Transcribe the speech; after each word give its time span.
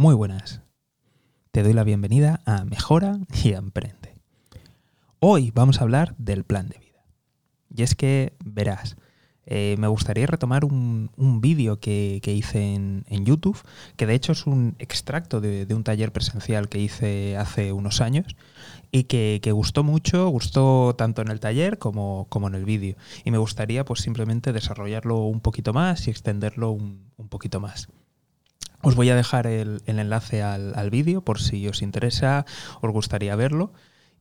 Muy 0.00 0.14
buenas. 0.14 0.62
Te 1.50 1.62
doy 1.62 1.74
la 1.74 1.84
bienvenida 1.84 2.40
a 2.46 2.64
Mejora 2.64 3.18
y 3.44 3.52
Emprende. 3.52 4.14
Hoy 5.18 5.50
vamos 5.54 5.78
a 5.78 5.82
hablar 5.82 6.14
del 6.16 6.42
plan 6.44 6.70
de 6.70 6.78
vida. 6.78 7.04
Y 7.68 7.82
es 7.82 7.94
que, 7.94 8.32
verás, 8.42 8.96
eh, 9.44 9.76
me 9.78 9.88
gustaría 9.88 10.26
retomar 10.26 10.64
un, 10.64 11.10
vídeo 11.42 11.80
que, 11.80 12.22
hice 12.24 12.76
en, 12.76 13.26
YouTube, 13.26 13.60
que 13.96 14.06
de 14.06 14.14
hecho 14.14 14.32
es 14.32 14.46
un 14.46 14.74
extracto 14.78 15.42
de, 15.42 15.66
un 15.74 15.84
taller 15.84 16.12
presencial 16.12 16.70
que 16.70 16.78
hice 16.78 17.36
hace 17.36 17.74
unos 17.74 18.00
años 18.00 18.36
y 18.90 19.02
que, 19.04 19.52
gustó 19.52 19.84
mucho, 19.84 20.30
gustó 20.30 20.94
tanto 20.96 21.20
en 21.20 21.28
el 21.28 21.40
taller 21.40 21.76
como, 21.76 22.26
como 22.30 22.48
en 22.48 22.54
el 22.54 22.64
vídeo. 22.64 22.96
Y 23.22 23.32
me 23.32 23.36
gustaría 23.36 23.84
pues 23.84 24.00
simplemente 24.00 24.54
desarrollarlo 24.54 25.18
un 25.24 25.40
poquito 25.40 25.74
más 25.74 26.08
y 26.08 26.10
extenderlo 26.10 26.70
un, 26.70 27.04
poquito 27.28 27.60
más. 27.60 27.90
Os 28.82 28.94
voy 28.94 29.10
a 29.10 29.16
dejar 29.16 29.46
el, 29.46 29.82
enlace 29.86 30.42
al, 30.42 30.90
vídeo 30.90 31.22
por 31.22 31.40
si 31.40 31.68
os 31.68 31.82
interesa, 31.82 32.46
os 32.80 32.92
gustaría 32.92 33.36
verlo 33.36 33.72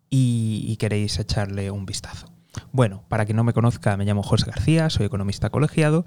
y 0.09 0.75
queréis 0.77 1.19
echarle 1.19 1.71
un 1.71 1.85
vistazo. 1.85 2.27
Bueno, 2.71 3.03
para 3.07 3.25
quien 3.25 3.35
no 3.35 3.43
me 3.43 3.53
conozca, 3.53 3.95
me 3.97 4.05
llamo 4.05 4.23
José 4.23 4.47
García, 4.47 4.89
soy 4.89 5.05
economista 5.05 5.49
colegiado 5.49 6.05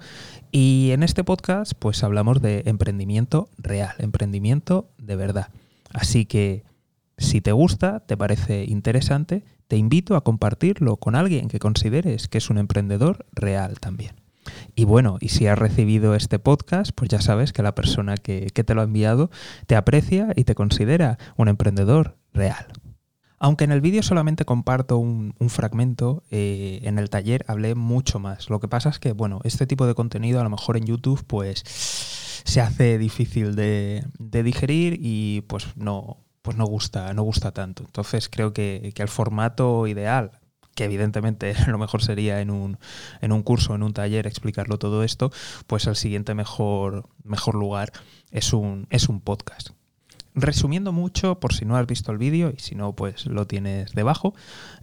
y 0.51 0.91
en 0.91 1.03
este 1.03 1.23
podcast 1.23 1.73
pues 1.77 2.03
hablamos 2.03 2.41
de 2.41 2.63
emprendimiento 2.65 3.49
real, 3.57 3.95
emprendimiento 3.99 4.89
de 4.97 5.15
verdad. 5.15 5.49
Así 5.93 6.25
que 6.25 6.63
si 7.17 7.41
te 7.41 7.51
gusta, 7.51 8.01
te 8.01 8.17
parece 8.17 8.65
interesante, 8.65 9.45
te 9.67 9.77
invito 9.77 10.15
a 10.15 10.23
compartirlo 10.23 10.97
con 10.97 11.15
alguien 11.15 11.47
que 11.47 11.59
consideres 11.59 12.27
que 12.27 12.39
es 12.39 12.49
un 12.49 12.57
emprendedor 12.57 13.25
real 13.31 13.79
también. 13.79 14.22
Y 14.75 14.85
bueno, 14.85 15.17
y 15.19 15.29
si 15.29 15.47
has 15.47 15.57
recibido 15.57 16.15
este 16.15 16.39
podcast, 16.39 16.91
pues 16.95 17.09
ya 17.09 17.21
sabes 17.21 17.53
que 17.53 17.63
la 17.63 17.75
persona 17.75 18.15
que, 18.17 18.49
te 18.49 18.75
lo 18.75 18.81
ha 18.81 18.85
enviado 18.85 19.29
te 19.67 19.75
aprecia 19.75 20.29
y 20.35 20.43
te 20.43 20.55
considera 20.55 21.17
un 21.37 21.47
emprendedor 21.47 22.17
real. 22.33 22.67
Aunque 23.39 23.65
en 23.65 23.71
el 23.73 23.81
vídeo 23.81 24.03
solamente 24.03 24.45
comparto 24.45 24.97
un, 24.97 25.33
fragmento, 25.49 26.23
eh, 26.31 26.79
en 26.83 26.97
el 26.97 27.09
taller 27.09 27.43
hablé 27.47 27.75
mucho 27.75 28.19
más. 28.19 28.49
Lo 28.49 28.59
que 28.61 28.69
pasa 28.69 28.89
es 28.89 28.99
que, 28.99 29.11
bueno, 29.11 29.41
este 29.43 29.67
tipo 29.67 29.85
de 29.85 29.95
contenido 29.95 30.39
a 30.39 30.43
lo 30.43 30.49
mejor 30.49 30.77
en 30.77 30.85
YouTube 30.85 31.25
pues 31.27 31.63
se 32.43 32.61
hace 32.61 32.97
difícil 32.97 33.55
de, 33.55 34.05
digerir 34.19 34.97
y 35.01 35.41
pues 35.41 35.75
no, 35.75 36.17
pues 36.41 36.57
no 36.57 36.65
gusta, 36.65 37.13
no 37.13 37.23
gusta 37.23 37.51
tanto. 37.51 37.83
Entonces 37.83 38.29
creo 38.29 38.53
que, 38.53 38.93
el 38.95 39.07
formato 39.07 39.87
ideal, 39.87 40.31
que 40.75 40.85
evidentemente 40.85 41.53
lo 41.67 41.77
mejor 41.77 42.01
sería 42.03 42.41
en 42.41 42.49
un, 42.49 42.77
en 43.21 43.31
un 43.31 43.43
curso, 43.43 43.75
en 43.75 43.83
un 43.83 43.93
taller, 43.93 44.27
explicarlo 44.27 44.77
todo 44.77 45.03
esto, 45.03 45.31
pues 45.67 45.87
el 45.87 45.95
siguiente 45.95 46.33
mejor, 46.33 47.09
mejor 47.23 47.55
lugar 47.55 47.91
es 48.31 48.53
un, 48.53 48.87
es 48.89 49.09
un 49.09 49.21
podcast. 49.21 49.69
Resumiendo 50.35 50.91
mucho, 50.91 51.39
por 51.39 51.53
si 51.53 51.65
no 51.65 51.77
has 51.77 51.85
visto 51.85 52.11
el 52.11 52.17
vídeo 52.17 52.51
y 52.55 52.59
si 52.59 52.73
no, 52.73 52.93
pues 52.93 53.27
lo 53.27 53.45
tienes 53.45 53.93
debajo. 53.93 54.33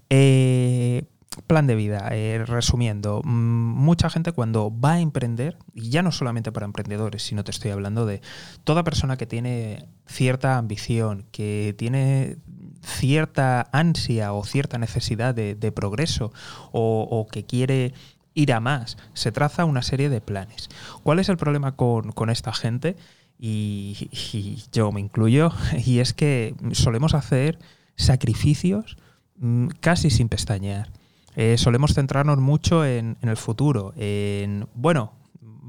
Eh, 0.08 1.06
plan 1.46 1.66
de 1.66 1.74
vida, 1.74 2.08
eh, 2.12 2.44
resumiendo, 2.44 3.22
mm, 3.24 3.30
mucha 3.30 4.10
gente 4.10 4.32
cuando 4.32 4.72
va 4.72 4.94
a 4.94 5.00
emprender, 5.00 5.58
y 5.74 5.90
ya 5.90 6.02
no 6.02 6.12
solamente 6.12 6.52
para 6.52 6.66
emprendedores, 6.66 7.22
sino 7.22 7.44
te 7.44 7.50
estoy 7.52 7.70
hablando 7.70 8.06
de 8.06 8.20
toda 8.64 8.84
persona 8.84 9.16
que 9.16 9.26
tiene 9.26 9.86
cierta 10.06 10.58
ambición, 10.58 11.26
que 11.30 11.74
tiene 11.78 12.38
cierta 12.82 13.68
ansia 13.72 14.32
o 14.32 14.44
cierta 14.44 14.78
necesidad 14.78 15.34
de, 15.34 15.72
progreso 15.72 16.32
o, 16.72 17.26
que 17.30 17.44
quiere 17.44 17.92
ir 18.34 18.52
a 18.52 18.60
más, 18.60 18.96
se 19.14 19.32
traza 19.32 19.64
una 19.64 19.82
serie 19.82 20.08
de 20.08 20.20
planes. 20.20 20.68
¿Cuál 21.02 21.18
es 21.18 21.28
el 21.28 21.36
problema 21.36 21.76
con, 21.76 22.30
esta 22.30 22.52
gente? 22.52 22.96
y, 23.38 24.08
yo 24.72 24.92
me 24.92 25.00
incluyo, 25.00 25.52
y 25.84 26.00
es 26.00 26.12
que 26.12 26.54
solemos 26.72 27.14
hacer 27.14 27.58
sacrificios 27.96 28.96
mm, 29.38 29.68
casi 29.80 30.10
sin 30.10 30.28
pestañear. 30.28 30.90
Eh, 31.36 31.56
solemos 31.58 31.94
centrarnos 31.94 32.38
mucho 32.38 32.84
en, 32.84 33.16
el 33.22 33.36
futuro, 33.36 33.94
en, 33.96 34.66
bueno, 34.74 35.12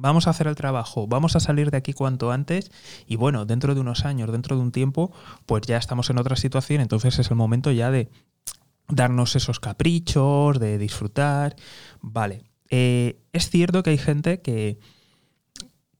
vamos 0.02 0.28
a 0.28 0.32
hacer 0.32 0.48
el 0.48 0.56
trabajo, 0.56 1.08
vamos 1.08 1.36
a 1.36 1.40
salir 1.40 1.72
de 1.72 1.78
aquí 1.78 1.94
cuanto 1.94 2.32
antes 2.32 2.72
y 3.08 3.16
bueno, 3.16 3.46
dentro 3.46 3.76
de 3.76 3.82
unos 3.82 4.04
años, 4.04 4.32
dentro 4.32 4.56
de 4.56 4.62
un 4.64 4.72
tiempo, 4.72 5.12
pues 5.46 5.62
ya 5.68 5.78
estamos 5.78 6.10
en 6.10 6.18
otra 6.18 6.36
situación, 6.36 6.82
entonces 6.82 7.20
es 7.20 7.30
el 7.30 7.38
momento 7.38 7.72
ya 7.72 7.92
de 7.92 8.10
darnos 8.90 9.36
esos 9.36 9.60
caprichos, 9.60 10.60
de 10.60 10.78
disfrutar. 10.78 11.56
Vale, 12.02 12.44
eh, 12.70 13.22
es 13.32 13.50
cierto 13.50 13.84
que 13.84 13.92
hay 13.92 13.98
gente 13.98 14.42
que 14.42 14.80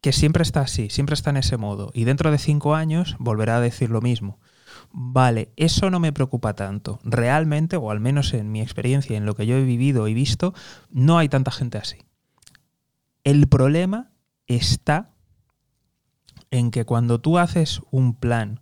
que 0.02 0.14
siempre 0.14 0.42
está 0.42 0.62
así, 0.62 0.90
siempre 0.90 1.14
está 1.14 1.30
en 1.30 1.38
ese 1.38 1.58
modo, 1.58 1.92
y 1.94 2.06
dentro 2.06 2.32
de 2.32 2.40
cinco 2.40 2.74
años 2.74 3.16
volverá 3.20 3.58
a 3.58 3.62
decir 3.62 3.92
lo 3.92 4.02
mismo. 4.02 4.40
Vale, 4.92 5.52
eso 5.58 5.92
no 5.92 6.00
me 6.00 6.12
preocupa 6.12 6.56
tanto. 6.56 7.00
Realmente, 7.04 7.78
o 7.78 7.92
al 7.92 8.00
menos 8.00 8.34
en 8.34 8.52
mi 8.52 8.62
experiencia, 8.62 9.16
en 9.16 9.28
lo 9.28 9.36
que 9.36 9.46
yo 9.46 9.58
he 9.58 9.64
vivido 9.64 10.08
y 10.08 10.16
visto, 10.16 10.56
no 10.90 11.20
hay 11.20 11.30
tanta 11.30 11.52
gente 11.52 11.78
así. 11.78 11.98
El 13.24 13.48
problema 13.48 14.12
está 14.48 15.12
en 16.50 16.72
que 16.72 16.86
cuando 16.86 17.20
tú 17.22 17.38
haces 17.38 17.82
un 17.92 18.16
plan 18.16 18.60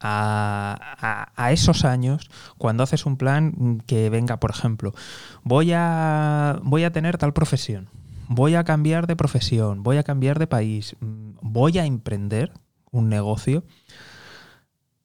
a, 0.00 1.48
esos 1.50 1.84
años, 1.84 2.30
cuando 2.58 2.82
haces 2.82 3.06
un 3.06 3.16
plan 3.16 3.82
que 3.86 4.10
venga, 4.10 4.38
por 4.38 4.50
ejemplo, 4.50 4.94
voy 5.42 5.72
a, 5.72 6.60
voy 6.62 6.84
a 6.84 6.92
tener 6.92 7.18
tal 7.18 7.32
profesión, 7.32 7.88
voy 8.28 8.54
a 8.54 8.64
cambiar 8.64 9.06
de 9.06 9.16
profesión, 9.16 9.82
voy 9.82 9.96
a 9.96 10.02
cambiar 10.02 10.38
de 10.38 10.46
país, 10.46 10.96
mm, 11.00 11.30
voy 11.40 11.78
a 11.78 11.86
emprender 11.86 12.52
un 12.90 13.08
negocio, 13.08 13.64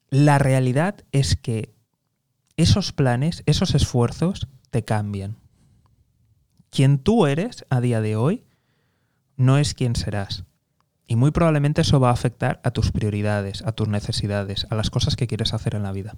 la 0.09 0.39
realidad 0.39 1.03
es 1.11 1.35
que 1.35 1.73
esos 2.57 2.91
planes, 2.91 3.43
esos 3.45 3.75
esfuerzos 3.75 4.47
te 4.71 4.83
cambian. 4.83 5.37
Quien 6.69 6.99
tú 6.99 7.25
eres 7.25 7.65
a 7.69 7.81
día 7.81 8.01
de 8.01 8.15
hoy 8.15 8.45
no 9.41 9.57
es 9.57 9.73
quien 9.73 9.95
serás. 9.95 10.45
Y 11.07 11.17
muy 11.17 11.31
probablemente 11.31 11.81
eso 11.81 11.99
va 11.99 12.09
a 12.09 12.13
afectar 12.13 12.61
a 12.63 12.71
tus 12.71 12.91
prioridades, 12.91 13.63
a 13.63 13.73
tus 13.73 13.89
necesidades, 13.89 14.65
a 14.69 14.75
las 14.75 14.89
cosas 14.89 15.15
que 15.15 15.27
quieres 15.27 15.53
hacer 15.53 15.75
en 15.75 15.83
la 15.83 15.91
vida. 15.91 16.15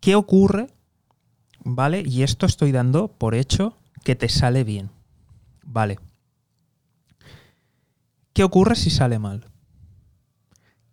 ¿Qué 0.00 0.14
ocurre? 0.14 0.68
¿Vale? 1.64 2.02
Y 2.06 2.22
esto 2.22 2.46
estoy 2.46 2.70
dando 2.70 3.08
por 3.08 3.34
hecho 3.34 3.76
que 4.04 4.14
te 4.14 4.28
sale 4.28 4.62
bien. 4.62 4.90
Vale. 5.64 5.98
¿Qué 8.32 8.44
ocurre 8.44 8.76
si 8.76 8.90
sale 8.90 9.18
mal? 9.18 9.46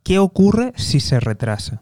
¿Qué 0.03 0.17
ocurre 0.17 0.73
si 0.77 0.99
se 0.99 1.19
retrasa? 1.19 1.81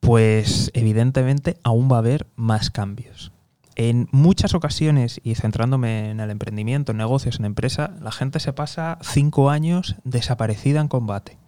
Pues 0.00 0.70
evidentemente 0.74 1.58
aún 1.62 1.90
va 1.90 1.96
a 1.96 2.00
haber 2.00 2.26
más 2.36 2.70
cambios. 2.70 3.32
En 3.74 4.08
muchas 4.12 4.54
ocasiones, 4.54 5.20
y 5.24 5.34
centrándome 5.34 6.10
en 6.10 6.20
el 6.20 6.30
emprendimiento, 6.30 6.92
en 6.92 6.98
negocios, 6.98 7.38
en 7.38 7.46
empresa, 7.46 7.94
la 8.00 8.12
gente 8.12 8.38
se 8.40 8.52
pasa 8.52 8.98
cinco 9.02 9.50
años 9.50 9.96
desaparecida 10.04 10.80
en 10.80 10.88
combate. 10.88 11.38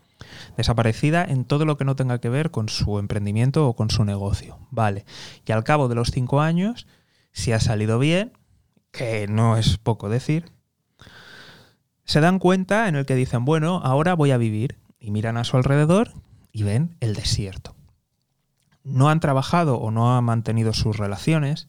Desaparecida 0.56 1.24
en 1.24 1.44
todo 1.44 1.64
lo 1.64 1.76
que 1.76 1.84
no 1.84 1.96
tenga 1.96 2.18
que 2.18 2.30
ver 2.30 2.50
con 2.50 2.68
su 2.68 2.98
emprendimiento 2.98 3.68
o 3.68 3.76
con 3.76 3.90
su 3.90 4.04
negocio. 4.04 4.58
Vale. 4.70 5.04
Y 5.46 5.52
al 5.52 5.64
cabo 5.64 5.88
de 5.88 5.96
los 5.96 6.10
cinco 6.10 6.40
años, 6.40 6.86
si 7.32 7.52
ha 7.52 7.60
salido 7.60 7.98
bien, 7.98 8.32
que 8.90 9.26
no 9.28 9.56
es 9.56 9.76
poco 9.76 10.08
decir, 10.08 10.50
se 12.04 12.20
dan 12.20 12.38
cuenta 12.38 12.88
en 12.88 12.96
el 12.96 13.06
que 13.06 13.14
dicen, 13.16 13.44
bueno, 13.44 13.80
ahora 13.82 14.14
voy 14.14 14.30
a 14.30 14.38
vivir. 14.38 14.78
Y 14.98 15.10
miran 15.10 15.36
a 15.36 15.44
su 15.44 15.58
alrededor 15.58 16.12
y 16.50 16.62
ven 16.62 16.96
el 17.00 17.14
desierto. 17.14 17.74
No 18.84 19.10
han 19.10 19.20
trabajado 19.20 19.76
o 19.76 19.90
no 19.90 20.16
han 20.16 20.24
mantenido 20.24 20.72
sus 20.72 20.96
relaciones. 20.96 21.68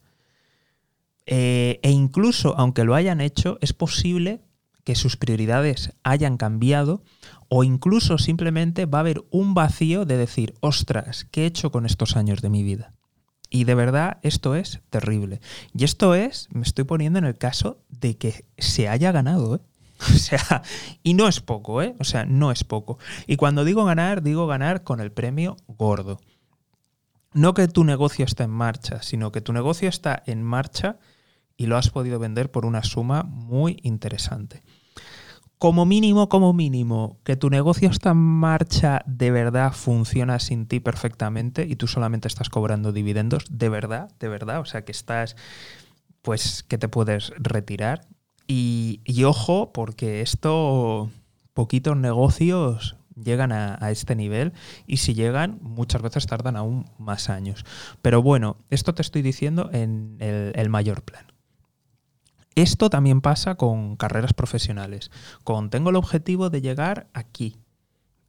Eh, 1.25 1.79
e 1.81 1.91
incluso, 1.91 2.55
aunque 2.57 2.83
lo 2.83 2.95
hayan 2.95 3.21
hecho, 3.21 3.57
es 3.61 3.73
posible 3.73 4.41
que 4.83 4.95
sus 4.95 5.17
prioridades 5.17 5.93
hayan 6.03 6.37
cambiado 6.37 7.03
o 7.49 7.63
incluso 7.63 8.17
simplemente 8.17 8.85
va 8.85 8.99
a 8.99 9.01
haber 9.01 9.23
un 9.31 9.53
vacío 9.53 10.05
de 10.05 10.17
decir, 10.17 10.53
ostras, 10.61 11.25
¿qué 11.31 11.43
he 11.43 11.45
hecho 11.47 11.71
con 11.71 11.85
estos 11.85 12.15
años 12.15 12.41
de 12.41 12.49
mi 12.49 12.63
vida? 12.63 12.93
Y 13.49 13.63
de 13.63 13.75
verdad 13.75 14.19
esto 14.21 14.55
es 14.55 14.81
terrible. 14.89 15.41
Y 15.73 15.83
esto 15.83 16.15
es, 16.15 16.47
me 16.51 16.63
estoy 16.63 16.83
poniendo 16.83 17.19
en 17.19 17.25
el 17.25 17.37
caso 17.37 17.83
de 17.89 18.17
que 18.17 18.45
se 18.57 18.87
haya 18.87 19.11
ganado, 19.11 19.55
¿eh? 19.55 19.59
O 20.13 20.17
sea, 20.17 20.61
y 21.03 21.13
no 21.13 21.27
es 21.27 21.39
poco, 21.39 21.81
¿eh? 21.81 21.95
O 21.99 22.03
sea, 22.03 22.25
no 22.25 22.51
es 22.51 22.63
poco. 22.63 22.99
Y 23.27 23.37
cuando 23.37 23.63
digo 23.63 23.85
ganar, 23.85 24.21
digo 24.21 24.45
ganar 24.45 24.83
con 24.83 24.99
el 24.99 25.11
premio 25.11 25.55
gordo. 25.67 26.19
No 27.33 27.53
que 27.53 27.67
tu 27.67 27.83
negocio 27.83 28.25
está 28.25 28.43
en 28.43 28.51
marcha, 28.51 29.01
sino 29.01 29.31
que 29.31 29.41
tu 29.41 29.53
negocio 29.53 29.89
está 29.89 30.21
en 30.25 30.43
marcha 30.43 30.97
y 31.57 31.67
lo 31.67 31.77
has 31.77 31.89
podido 31.89 32.19
vender 32.19 32.51
por 32.51 32.65
una 32.65 32.83
suma 32.83 33.23
muy 33.23 33.77
interesante 33.83 34.61
como 35.57 35.85
mínimo, 35.85 36.29
como 36.29 36.53
mínimo, 36.53 37.19
que 37.23 37.37
tu 37.37 37.49
negocio 37.49 37.89
está 37.89 38.11
en 38.11 38.17
marcha 38.17 39.01
de 39.05 39.31
verdad, 39.31 39.71
funciona 39.71 40.39
sin 40.39 40.67
ti 40.67 40.79
perfectamente 40.79 41.65
y 41.65 41.75
tú 41.75 41.87
solamente 41.87 42.27
estás 42.27 42.49
cobrando 42.49 42.91
dividendos, 42.91 43.45
de 43.49 43.69
verdad, 43.69 44.09
de 44.19 44.27
verdad, 44.27 44.59
o 44.59 44.65
sea 44.65 44.83
que 44.83 44.91
estás, 44.91 45.35
pues 46.21 46.63
que 46.63 46.77
te 46.77 46.87
puedes 46.87 47.31
retirar. 47.37 48.07
Y, 48.47 49.01
ojo, 49.23 49.71
porque 49.73 50.21
esto 50.21 51.09
poquitos 51.53 51.97
negocios 51.97 52.97
llegan 53.15 53.51
a, 53.51 53.89
este 53.89 54.15
nivel 54.15 54.53
y 54.85 54.97
si 54.97 55.15
llegan 55.15 55.57
muchas 55.61 56.01
veces 56.03 56.27
tardan 56.27 56.57
aún 56.57 56.85
más 56.99 57.29
años. 57.29 57.65
Pero 58.03 58.21
bueno, 58.21 58.57
esto 58.69 58.93
te 58.93 59.01
estoy 59.01 59.23
diciendo 59.23 59.69
en 59.73 60.17
el, 60.19 60.69
mayor 60.69 61.01
plan. 61.01 61.25
Esto 62.55 62.89
también 62.89 63.19
pasa 63.19 63.55
con 63.55 63.97
carreras 63.97 64.33
profesionales. 64.33 65.11
Con 65.43 65.69
tengo 65.69 65.89
el 65.89 65.97
objetivo 65.97 66.49
de 66.49 66.61
llegar 66.61 67.07
aquí. 67.13 67.57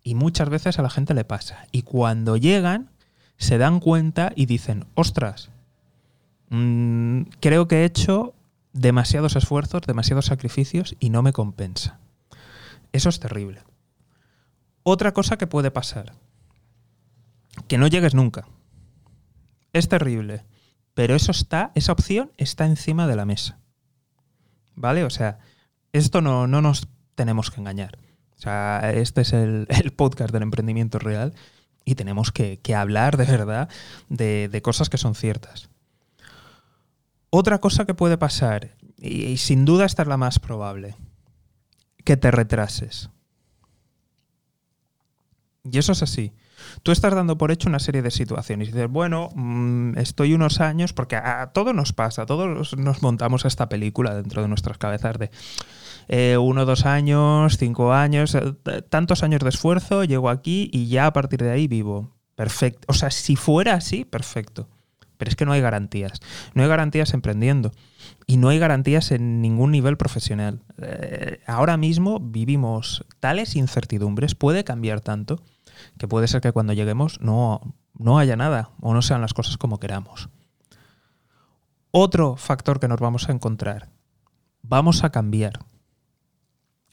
Y 0.02 0.14
muchas 0.14 0.48
veces 0.48 0.78
a 0.78 0.82
la 0.82 0.90
gente 0.90 1.14
le 1.14 1.24
pasa. 1.24 1.66
Y 1.70 1.82
cuando 1.82 2.36
llegan, 2.36 2.90
se 3.38 3.58
dan 3.58 3.80
cuenta 3.80 4.32
y 4.34 4.46
dicen, 4.46 4.86
ostras, 4.94 5.50
mm, 6.50 7.22
creo 7.40 7.68
que 7.68 7.82
he 7.82 7.84
hecho 7.84 8.34
demasiados 8.72 9.36
esfuerzos, 9.36 9.82
demasiados 9.82 10.26
sacrificios 10.26 10.96
y 11.00 11.10
no 11.10 11.22
me 11.22 11.32
compensa. 11.32 11.98
Eso 12.92 13.08
es 13.08 13.20
terrible. 13.20 13.62
Otra 14.82 15.12
cosa 15.12 15.36
que 15.38 15.46
puede 15.46 15.70
pasar, 15.70 16.14
que 17.68 17.78
no 17.78 17.86
llegues 17.86 18.14
nunca. 18.14 18.46
Es 19.72 19.88
terrible, 19.88 20.44
pero 20.94 21.14
eso 21.14 21.30
está, 21.30 21.72
esa 21.74 21.92
opción 21.92 22.32
está 22.36 22.66
encima 22.66 23.06
de 23.06 23.16
la 23.16 23.24
mesa. 23.24 23.58
¿Vale? 24.76 25.04
O 25.04 25.10
sea, 25.10 25.38
esto 25.92 26.20
no, 26.20 26.46
nos 26.46 26.88
tenemos 27.14 27.50
que 27.50 27.60
engañar. 27.60 27.98
O 28.36 28.40
sea, 28.40 28.92
este 28.94 29.22
es 29.22 29.32
el, 29.32 29.66
podcast 29.96 30.32
del 30.32 30.42
emprendimiento 30.42 30.98
real 30.98 31.34
y 31.84 31.94
tenemos 31.94 32.30
que, 32.30 32.60
hablar 32.76 33.16
de 33.16 33.24
verdad 33.24 33.68
de, 34.08 34.48
de, 34.48 34.62
cosas 34.62 34.90
que 34.90 34.98
son 34.98 35.14
ciertas. 35.14 35.70
Otra 37.30 37.58
cosa 37.58 37.86
que 37.86 37.94
puede 37.94 38.18
pasar, 38.18 38.76
y 38.98 39.36
sin 39.38 39.64
duda 39.64 39.84
esta 39.84 40.02
es 40.02 40.08
la 40.08 40.16
más 40.16 40.38
probable, 40.38 40.94
que 42.04 42.16
te 42.16 42.30
retrases. 42.30 43.10
Y 45.64 45.78
eso 45.78 45.92
es 45.92 46.02
así. 46.02 46.32
Tú 46.82 46.92
estás 46.92 47.14
dando 47.14 47.38
por 47.38 47.50
hecho 47.50 47.68
una 47.68 47.78
serie 47.78 48.02
de 48.02 48.10
situaciones 48.10 48.68
y 48.68 48.72
dices, 48.72 48.90
bueno, 48.90 49.30
mm, 49.34 49.98
estoy 49.98 50.34
unos 50.34 50.60
años, 50.60 50.92
porque 50.92 51.16
a, 51.16 51.50
todo 51.52 51.72
nos 51.72 51.92
pasa, 51.92 52.26
todos 52.26 52.76
nos 52.76 53.02
montamos 53.02 53.44
esta 53.44 53.68
película 53.68 54.14
dentro 54.14 54.42
de 54.42 54.48
nuestras 54.48 54.78
cabezas 54.78 55.18
de 55.18 55.30
eh, 56.08 56.36
uno, 56.36 56.64
dos 56.64 56.86
años, 56.86 57.56
cinco 57.58 57.92
años, 57.92 58.34
eh, 58.34 58.54
tantos 58.88 59.22
años 59.22 59.40
de 59.40 59.48
esfuerzo, 59.48 60.04
llego 60.04 60.30
aquí 60.30 60.70
y 60.72 60.88
ya 60.88 61.06
a 61.06 61.12
partir 61.12 61.42
de 61.42 61.50
ahí 61.50 61.66
vivo. 61.66 62.12
Perfecto. 62.34 62.86
O 62.88 62.92
sea, 62.92 63.10
si 63.10 63.34
fuera 63.34 63.74
así, 63.74 64.04
perfecto. 64.04 64.68
Pero 65.16 65.30
es 65.30 65.36
que 65.36 65.46
no 65.46 65.52
hay 65.52 65.60
garantías. 65.60 66.20
No 66.54 66.62
hay 66.62 66.68
garantías 66.68 67.14
emprendiendo. 67.14 67.72
Y 68.26 68.36
no 68.36 68.50
hay 68.50 68.58
garantías 68.58 69.10
en 69.10 69.40
ningún 69.40 69.70
nivel 69.70 69.96
profesional. 69.96 70.60
Eh, 70.78 71.40
ahora 71.46 71.76
mismo 71.76 72.20
vivimos 72.20 73.04
tales 73.20 73.56
incertidumbres, 73.56 74.34
puede 74.34 74.64
cambiar 74.64 75.00
tanto 75.00 75.42
que 75.98 76.08
puede 76.08 76.28
ser 76.28 76.40
que 76.40 76.52
cuando 76.52 76.72
lleguemos 76.72 77.20
no, 77.20 77.74
no 77.94 78.18
haya 78.18 78.36
nada 78.36 78.70
o 78.80 78.94
no 78.94 79.02
sean 79.02 79.20
las 79.20 79.34
cosas 79.34 79.56
como 79.56 79.78
queramos. 79.78 80.28
Otro 81.90 82.36
factor 82.36 82.80
que 82.80 82.88
nos 82.88 83.00
vamos 83.00 83.28
a 83.28 83.32
encontrar, 83.32 83.88
vamos 84.62 85.04
a 85.04 85.10
cambiar. 85.10 85.60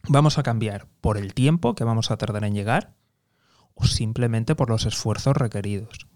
Vamos 0.08 0.38
a 0.38 0.44
cambiar 0.44 0.88
por 1.02 1.18
el 1.18 1.34
tiempo 1.34 1.76
que 1.76 1.86
vamos 1.86 2.12
a 2.12 2.18
tardar 2.18 2.44
en 2.44 2.54
llegar 2.54 2.94
o 3.76 3.86
simplemente 3.86 4.56
por 4.56 4.70
los 4.70 4.86
esfuerzos 4.86 5.36
requeridos. 5.36 6.08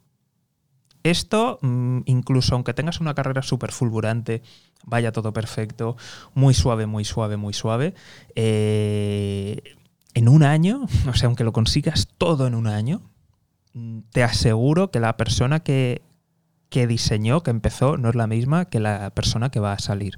Esto, 1.03 1.59
mm, 1.61 1.99
incluso 2.05 2.55
aunque 2.55 2.73
tengas 2.73 2.99
una 2.99 3.13
carrera 3.13 3.41
súper 3.41 3.71
fulgurante, 3.71 4.41
vaya 4.83 5.11
todo 5.11 5.31
perfecto, 5.31 5.95
muy 6.33 6.53
suave, 6.53 6.85
muy 6.85 7.05
suave, 7.05 7.37
muy 7.37 7.53
suave, 7.53 7.93
eh, 8.35 9.61
en 10.17 10.29
un 10.29 10.41
año, 10.41 10.87
o 11.07 11.13
sea, 11.13 11.27
aunque 11.27 11.43
lo 11.43 11.53
consigas 11.53 12.07
todo 12.17 12.47
en 12.47 12.55
un 12.55 12.65
año, 12.65 13.03
mm, 13.73 13.99
te 14.11 14.23
aseguro 14.23 14.89
que 14.89 14.99
la 14.99 15.15
persona 15.15 15.59
que, 15.59 16.01
diseñó, 16.71 17.43
que 17.43 17.51
empezó, 17.51 17.97
no 17.97 18.09
es 18.09 18.15
la 18.15 18.25
misma 18.25 18.65
que 18.65 18.79
la 18.79 19.11
persona 19.11 19.51
que 19.51 19.59
va 19.59 19.73
a 19.73 19.79
salir. 19.79 20.17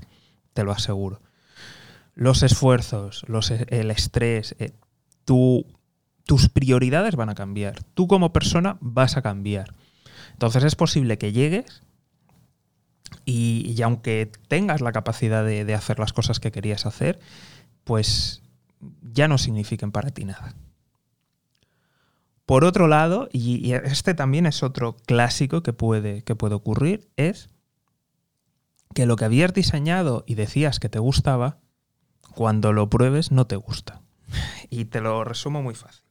Te 0.54 0.63
lo 0.63 0.72
aseguro. 0.72 1.22
Los 2.16 2.44
esfuerzos, 2.44 3.25
los, 3.28 3.51
e, 3.51 3.66
el 3.69 3.92
estrés, 3.92 4.56
eh, 4.60 4.72
tus 5.25 6.50
prioridades 6.50 7.16
van 7.16 7.30
a 7.30 7.36
cambiar. 7.36 7.84
Tú 7.94 8.07
como 8.07 8.31
persona 8.31 8.78
vas 8.80 9.18
a 9.18 9.22
cambiar. 9.22 9.74
Entonces 10.31 10.63
es 10.63 10.75
posible 10.75 11.18
que 11.18 11.34
llegues 11.34 11.84
y, 13.25 13.81
aunque 13.81 14.31
tengas 14.48 14.80
la 14.81 14.94
capacidad 14.94 15.46
de 15.46 15.74
hacer 15.75 16.00
las 16.00 16.13
cosas 16.13 16.40
que 16.40 16.51
querías 16.51 16.86
hacer, 16.86 17.19
pues 17.84 18.42
ya 19.01 19.27
no 19.27 19.37
signifiquen 19.37 19.91
para 19.91 20.09
ti 20.11 20.25
nada. 20.25 20.55
Por 22.45 22.63
otro 22.65 22.87
lado, 22.87 23.29
y 23.31 23.73
este 23.73 24.15
también 24.15 24.47
es 24.47 24.63
otro 24.63 24.97
clásico 25.05 25.61
que 25.61 25.71
puede, 25.71 26.23
que 26.23 26.35
puede 26.35 26.55
ocurrir, 26.55 27.07
es 27.15 27.49
que 28.95 29.05
lo 29.05 29.15
que 29.15 29.25
habías 29.25 29.53
diseñado 29.53 30.23
y 30.25 30.35
decías 30.35 30.79
que 30.79 30.89
te 30.89 30.99
gustaba, 30.99 31.59
cuando 32.35 32.73
lo 32.73 32.89
pruebes 32.89 33.31
no 33.31 33.47
te 33.47 33.55
gusta. 33.55 34.01
Y 34.71 34.85
te 34.85 35.01
lo 35.01 35.23
resumo 35.23 35.63
muy 35.63 35.73
fácil. 35.73 36.08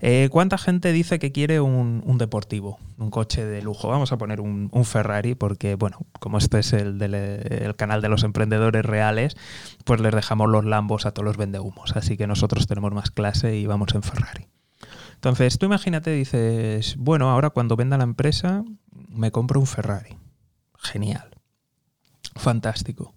Eh, 0.00 0.28
¿Cuánta 0.30 0.58
gente 0.58 0.92
dice 0.92 1.18
que 1.18 1.32
quiere 1.32 1.60
un, 1.60 2.18
deportivo, 2.18 2.78
un 2.98 3.10
coche 3.10 3.44
de 3.44 3.62
lujo? 3.62 3.88
Vamos 3.88 4.12
a 4.12 4.18
poner 4.18 4.40
un, 4.40 4.70
Ferrari 4.84 5.34
porque, 5.34 5.74
bueno, 5.74 5.98
como 6.20 6.38
este 6.38 6.60
es 6.60 6.72
el, 6.72 6.98
del, 6.98 7.74
canal 7.76 8.00
de 8.00 8.08
los 8.08 8.22
emprendedores 8.22 8.84
reales, 8.84 9.36
pues 9.84 10.00
les 10.00 10.14
dejamos 10.14 10.48
los 10.48 10.64
lambos 10.64 11.06
a 11.06 11.12
todos 11.12 11.24
los 11.24 11.36
vendehumos. 11.36 11.96
Así 11.96 12.16
que 12.16 12.26
nosotros 12.26 12.66
tenemos 12.66 12.92
más 12.92 13.10
clase 13.10 13.56
y 13.56 13.66
vamos 13.66 13.94
en 13.94 14.02
Ferrari. 14.02 14.46
Entonces, 15.14 15.58
tú 15.58 15.66
imagínate, 15.66 16.12
dices, 16.12 16.96
bueno, 16.96 17.30
ahora 17.30 17.50
cuando 17.50 17.74
venda 17.74 17.98
la 17.98 18.04
empresa, 18.04 18.62
me 19.08 19.32
compro 19.32 19.58
un 19.58 19.66
Ferrari. 19.66 20.16
Genial. 20.78 21.30
Fantástico. 22.36 23.14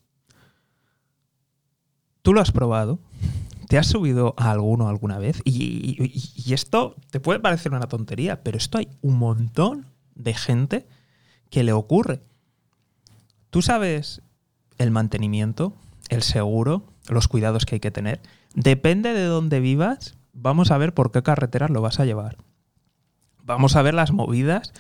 ¿Tú 2.23 2.33
lo 2.33 2.41
has 2.41 2.51
probado? 2.51 2.99
¿Te 3.71 3.77
has 3.77 3.87
subido 3.87 4.33
a 4.35 4.51
alguno 4.51 4.89
alguna 4.89 5.17
vez? 5.17 5.41
Y, 5.45 6.51
esto 6.53 6.97
te 7.09 7.21
puede 7.21 7.39
parecer 7.39 7.71
una 7.71 7.87
tontería, 7.87 8.43
pero 8.43 8.57
esto 8.57 8.77
hay 8.77 8.89
un 9.01 9.17
montón 9.17 9.85
de 10.13 10.33
gente 10.33 10.89
que 11.49 11.63
le 11.63 11.71
ocurre. 11.71 12.21
Tú 13.49 13.61
sabes 13.61 14.23
el 14.77 14.91
mantenimiento, 14.91 15.73
el 16.09 16.21
seguro, 16.21 16.83
los 17.07 17.29
cuidados 17.29 17.63
que 17.63 17.75
hay 17.75 17.79
que 17.79 17.91
tener. 17.91 18.19
Depende 18.55 19.13
de 19.13 19.23
dónde 19.23 19.61
vivas, 19.61 20.17
vamos 20.33 20.69
a 20.69 20.77
ver 20.77 20.93
por 20.93 21.13
qué 21.13 21.23
carreteras 21.23 21.69
lo 21.69 21.81
vas 21.81 22.01
a 22.01 22.05
llevar. 22.05 22.35
Vamos 23.41 23.77
a 23.77 23.83
ver 23.83 23.93
las 23.93 24.11
movidas 24.11 24.73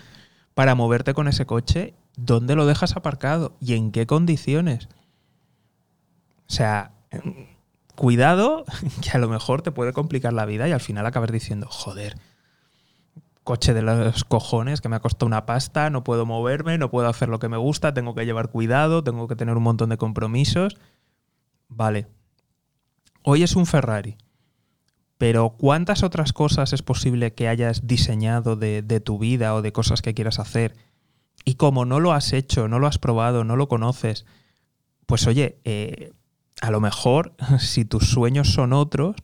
para 0.53 0.75
moverte 0.75 1.13
con 1.13 1.29
ese 1.29 1.45
coche, 1.45 1.93
dónde 2.17 2.55
lo 2.55 2.65
dejas 2.65 2.97
aparcado 2.97 3.55
y 3.61 3.75
en 3.75 3.93
qué 3.93 4.05
condiciones. 4.05 4.89
O 6.49 6.53
sea, 6.53 6.91
cuidado 8.01 8.65
que 9.03 9.11
a 9.11 9.19
lo 9.19 9.29
mejor 9.29 9.61
te 9.61 9.71
puede 9.71 9.93
complicar 9.93 10.33
la 10.33 10.47
vida 10.47 10.67
y 10.67 10.71
al 10.71 10.79
final 10.79 11.05
acabas 11.05 11.31
diciendo, 11.31 11.67
joder, 11.69 12.17
coche 13.43 13.75
de 13.75 13.83
los 13.83 14.23
cojones 14.23 14.81
que 14.81 14.89
me 14.89 14.95
ha 14.95 15.01
costado 15.01 15.27
una 15.27 15.45
pasta, 15.45 15.91
no 15.91 16.03
puedo 16.03 16.25
moverme, 16.25 16.79
no 16.79 16.89
puedo 16.89 17.07
hacer 17.07 17.29
lo 17.29 17.37
que 17.37 17.47
me 17.47 17.57
gusta, 17.57 17.93
tengo 17.93 18.15
que 18.15 18.25
llevar 18.25 18.49
cuidado, 18.49 19.03
tengo 19.03 19.27
que 19.27 19.35
tener 19.35 19.55
un 19.55 19.61
montón 19.61 19.89
de 19.89 19.97
compromisos. 19.97 20.79
Vale, 21.67 22.07
hoy 23.21 23.43
es 23.43 23.55
un 23.55 23.67
Ferrari, 23.67 24.17
pero 25.19 25.51
¿cuántas 25.51 26.01
otras 26.01 26.33
cosas 26.33 26.73
es 26.73 26.81
posible 26.81 27.35
que 27.35 27.49
hayas 27.49 27.85
diseñado 27.85 28.55
de, 28.55 28.81
tu 29.05 29.19
vida 29.19 29.53
o 29.53 29.61
de 29.61 29.73
cosas 29.73 30.01
que 30.01 30.15
quieras 30.15 30.39
hacer? 30.39 30.75
Y 31.45 31.53
como 31.53 31.85
no 31.85 31.99
lo 31.99 32.13
has 32.13 32.33
hecho, 32.33 32.67
no 32.67 32.79
lo 32.79 32.87
has 32.87 32.97
probado, 32.97 33.43
no 33.43 33.55
lo 33.57 33.67
conoces, 33.67 34.25
pues 35.05 35.27
oye, 35.27 35.61
eh, 35.65 36.13
a 36.61 36.69
lo 36.69 36.79
mejor, 36.79 37.33
si 37.59 37.83
tus 37.83 38.09
sueños 38.09 38.53
son 38.53 38.71
otros, 38.71 39.15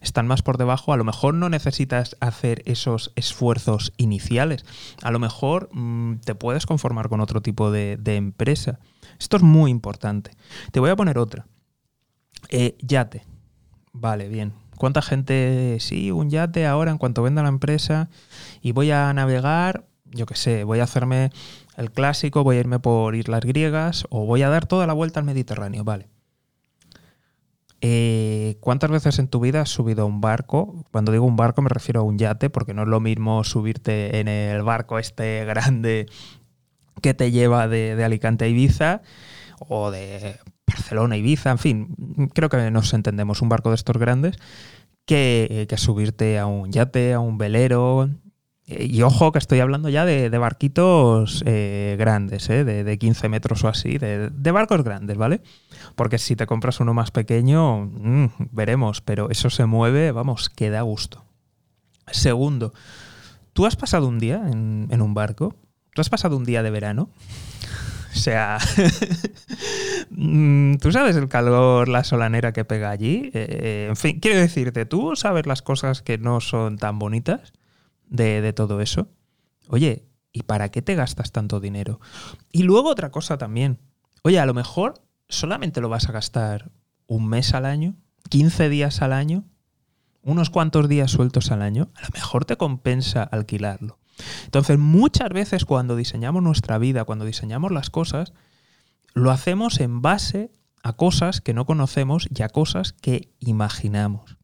están 0.00 0.26
más 0.26 0.42
por 0.42 0.56
debajo, 0.56 0.92
a 0.92 0.96
lo 0.96 1.04
mejor 1.04 1.34
no 1.34 1.48
necesitas 1.48 2.16
hacer 2.20 2.62
esos 2.64 3.12
esfuerzos 3.14 3.92
iniciales. 3.98 4.64
A 5.02 5.10
lo 5.10 5.18
mejor 5.18 5.68
mm, 5.72 6.16
te 6.24 6.34
puedes 6.34 6.66
conformar 6.66 7.08
con 7.08 7.20
otro 7.20 7.42
tipo 7.42 7.70
de, 7.70 8.00
empresa. 8.06 8.80
Esto 9.20 9.36
es 9.36 9.42
muy 9.42 9.70
importante. 9.70 10.30
Te 10.72 10.80
voy 10.80 10.90
a 10.90 10.96
poner 10.96 11.18
otra. 11.18 11.46
Eh, 12.48 12.76
yate. 12.80 13.24
Vale, 13.92 14.28
bien. 14.28 14.54
¿Cuánta 14.76 15.02
gente, 15.02 15.78
sí, 15.80 16.10
un 16.10 16.30
yate 16.30 16.66
ahora 16.66 16.90
en 16.90 16.98
cuanto 16.98 17.22
venda 17.22 17.42
la 17.42 17.48
empresa 17.48 18.08
y 18.60 18.72
voy 18.72 18.90
a 18.90 19.12
navegar, 19.12 19.86
yo 20.04 20.26
qué 20.26 20.34
sé, 20.34 20.64
voy 20.64 20.80
a 20.80 20.84
hacerme 20.84 21.30
el 21.76 21.90
clásico, 21.90 22.44
voy 22.44 22.56
a 22.56 22.60
irme 22.60 22.78
por 22.78 23.14
islas 23.14 23.40
griegas 23.40 24.06
o 24.10 24.26
voy 24.26 24.42
a 24.42 24.48
dar 24.48 24.66
toda 24.66 24.86
la 24.86 24.92
vuelta 24.92 25.20
al 25.20 25.26
Mediterráneo, 25.26 25.82
vale. 25.82 26.15
Eh, 27.80 28.56
¿Cuántas 28.60 28.90
veces 28.90 29.18
en 29.18 29.28
tu 29.28 29.40
vida 29.40 29.60
has 29.60 29.68
subido 29.68 30.02
a 30.02 30.06
un 30.06 30.20
barco? 30.20 30.84
Cuando 30.90 31.12
digo 31.12 31.24
un 31.26 31.36
barco 31.36 31.62
me 31.62 31.68
refiero 31.68 32.00
a 32.00 32.04
un 32.04 32.18
yate, 32.18 32.50
porque 32.50 32.74
no 32.74 32.82
es 32.82 32.88
lo 32.88 33.00
mismo 33.00 33.44
subirte 33.44 34.18
en 34.18 34.28
el 34.28 34.62
barco 34.62 34.98
este 34.98 35.44
grande 35.44 36.06
que 37.02 37.14
te 37.14 37.30
lleva 37.30 37.68
de, 37.68 38.02
Alicante 38.02 38.46
a 38.46 38.48
Ibiza 38.48 39.02
o 39.68 39.90
de 39.90 40.38
Barcelona 40.66 41.16
Ibiza, 41.16 41.50
en 41.50 41.58
fin, 41.58 42.28
creo 42.34 42.48
que 42.48 42.70
nos 42.70 42.92
entendemos, 42.94 43.42
un 43.42 43.48
barco 43.48 43.70
de 43.70 43.76
estos 43.76 43.98
grandes 43.98 44.36
que, 45.04 45.66
que 45.68 45.76
subirte 45.76 46.38
a 46.38 46.46
un 46.46 46.72
yate, 46.72 47.12
a 47.12 47.20
un 47.20 47.38
velero, 47.38 48.08
y 48.66 49.02
ojo 49.02 49.30
que 49.30 49.38
estoy 49.38 49.60
hablando 49.60 49.88
ya 49.88 50.04
de, 50.04 50.28
barquitos 50.38 51.42
eh, 51.46 51.94
grandes, 51.98 52.50
eh, 52.50 52.64
de, 52.64 52.98
15 52.98 53.28
metros 53.28 53.62
o 53.62 53.68
así, 53.68 53.96
de, 53.98 54.50
barcos 54.50 54.82
grandes, 54.82 55.16
¿vale? 55.16 55.40
Porque 55.94 56.18
si 56.18 56.34
te 56.34 56.46
compras 56.46 56.80
uno 56.80 56.92
más 56.92 57.12
pequeño, 57.12 57.86
mm, 57.86 58.26
veremos, 58.50 59.02
pero 59.02 59.30
eso 59.30 59.50
se 59.50 59.66
mueve, 59.66 60.10
vamos, 60.10 60.50
que 60.50 60.70
da 60.70 60.82
gusto. 60.82 61.24
Segundo, 62.10 62.72
¿tú 63.52 63.66
has 63.66 63.76
pasado 63.76 64.08
un 64.08 64.18
día 64.18 64.42
en, 64.50 65.00
un 65.00 65.14
barco? 65.14 65.54
¿Tú 65.94 66.00
has 66.00 66.10
pasado 66.10 66.36
un 66.36 66.44
día 66.44 66.62
de 66.62 66.70
verano? 66.70 67.10
O 68.08 68.18
sea, 68.18 68.56
mm, 70.10 70.76
tú 70.76 70.90
sabes 70.90 71.16
el 71.16 71.28
calor, 71.28 71.86
la 71.86 72.02
solanera 72.02 72.54
que 72.54 72.64
pega 72.64 72.88
allí. 72.88 73.30
en 73.34 73.94
fin, 73.94 74.20
quiero 74.20 74.40
decirte, 74.40 74.86
tú 74.86 75.14
sabes 75.16 75.44
las 75.44 75.60
cosas 75.60 76.00
que 76.00 76.16
no 76.16 76.40
son 76.40 76.78
tan 76.78 76.98
bonitas 76.98 77.52
de, 78.08 78.52
todo 78.52 78.80
eso. 78.80 79.08
Oye, 79.68 80.06
¿y 80.32 80.42
para 80.42 80.70
qué 80.70 80.82
te 80.82 80.94
gastas 80.94 81.32
tanto 81.32 81.60
dinero? 81.60 82.00
Y 82.52 82.62
luego 82.62 82.90
otra 82.90 83.10
cosa 83.10 83.38
también. 83.38 83.78
Oye, 84.22 84.38
a 84.38 84.46
lo 84.46 84.54
mejor 84.54 84.94
solamente 85.28 85.80
lo 85.80 85.88
vas 85.88 86.08
a 86.08 86.12
gastar 86.12 86.70
un 87.06 87.28
mes 87.28 87.54
al 87.54 87.64
año, 87.64 87.94
15 88.28 88.68
días 88.68 89.02
al 89.02 89.12
año, 89.12 89.44
unos 90.22 90.50
cuantos 90.50 90.88
días 90.88 91.10
sueltos 91.10 91.52
al 91.52 91.62
año, 91.62 91.90
a 91.94 92.02
lo 92.02 92.08
mejor 92.12 92.44
te 92.44 92.56
compensa 92.56 93.22
alquilarlo. 93.22 93.98
Entonces, 94.44 94.78
muchas 94.78 95.28
veces 95.30 95.64
cuando 95.64 95.94
diseñamos 95.94 96.42
nuestra 96.42 96.78
vida, 96.78 97.04
cuando 97.04 97.24
diseñamos 97.24 97.70
las 97.70 97.90
cosas, 97.90 98.32
lo 99.14 99.30
hacemos 99.30 99.80
en 99.80 100.02
base 100.02 100.50
a 100.82 100.94
cosas 100.94 101.40
que 101.40 101.54
no 101.54 101.66
conocemos 101.66 102.28
y 102.34 102.42
a 102.42 102.48
cosas 102.48 102.92
que 102.92 103.32
imaginamos. 103.40 104.36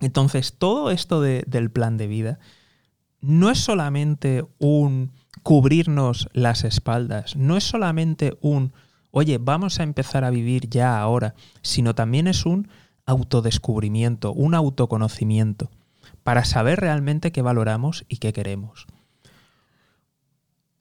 Entonces, 0.00 0.54
todo 0.58 0.90
esto 0.90 1.20
del 1.20 1.70
plan 1.70 1.96
de 1.96 2.06
vida 2.06 2.38
no 3.20 3.50
es 3.50 3.58
solamente 3.58 4.44
un 4.58 5.12
cubrirnos 5.42 6.28
las 6.32 6.64
espaldas, 6.64 7.36
no 7.36 7.56
es 7.56 7.64
solamente 7.64 8.36
un, 8.40 8.72
oye, 9.10 9.38
vamos 9.38 9.78
a 9.78 9.84
empezar 9.84 10.24
a 10.24 10.30
vivir 10.30 10.68
ya 10.68 10.98
ahora, 11.00 11.34
sino 11.62 11.94
también 11.94 12.26
es 12.26 12.46
un 12.46 12.68
autodescubrimiento, 13.06 14.32
un 14.32 14.54
autoconocimiento, 14.54 15.70
para 16.24 16.44
saber 16.44 16.80
realmente 16.80 17.30
qué 17.30 17.42
valoramos 17.42 18.04
y 18.08 18.16
qué 18.16 18.32
queremos. 18.32 18.86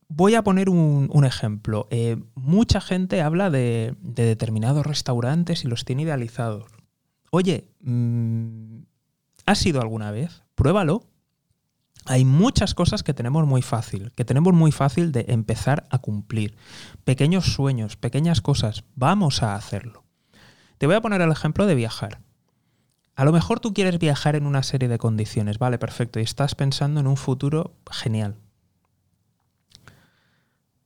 Voy 0.08 0.36
a 0.36 0.44
poner 0.44 0.70
un, 0.70 1.26
ejemplo. 1.26 1.88
Eh, 1.90 2.18
mucha 2.36 2.80
gente 2.80 3.22
habla 3.22 3.50
de, 3.50 3.96
determinados 4.02 4.86
restaurantes 4.86 5.64
y 5.64 5.68
los 5.68 5.84
tiene 5.84 6.04
idealizados. 6.04 6.72
Oye, 7.32 7.70
mm, 7.82 8.75
¿has 9.46 9.66
ido 9.66 9.82
alguna 9.82 10.12
vez? 10.12 10.44
Pruébalo 10.56 11.08
hay 12.08 12.24
muchas 12.24 12.76
cosas 12.76 13.02
que 13.02 13.16
tenemos 13.16 13.48
muy 13.48 13.64
fácil, 13.64 14.12
que 14.12 14.26
tenemos 14.26 14.54
muy 14.54 14.72
fácil 14.72 15.12
de 15.12 15.26
empezar 15.30 15.88
a 15.90 15.98
cumplir. 15.98 16.56
Pequeños 17.04 17.46
sueños, 17.46 17.98
pequeñas 17.98 18.42
cosas, 18.42 18.84
vamos 18.96 19.42
a 19.42 19.56
hacerlo. 19.56 20.04
Te 20.78 20.86
voy 20.86 20.96
a 20.96 21.02
poner 21.02 21.22
el 21.22 21.32
ejemplo 21.32 21.66
de 21.66 21.74
viajar. 21.74 22.22
A 23.16 23.26
lo 23.26 23.32
mejor 23.32 23.60
tú 23.60 23.74
quieres 23.74 23.98
viajar 23.98 24.36
en 24.36 24.46
una 24.46 24.62
serie 24.62 24.88
de 24.88 25.00
condiciones, 25.00 25.58
vale, 25.58 25.80
perfecto, 25.80 26.20
y 26.20 26.24
estás 26.24 26.54
pensando 26.54 27.00
en 27.00 27.08
un 27.08 27.18
futuro 27.18 27.74
genial. 27.90 28.36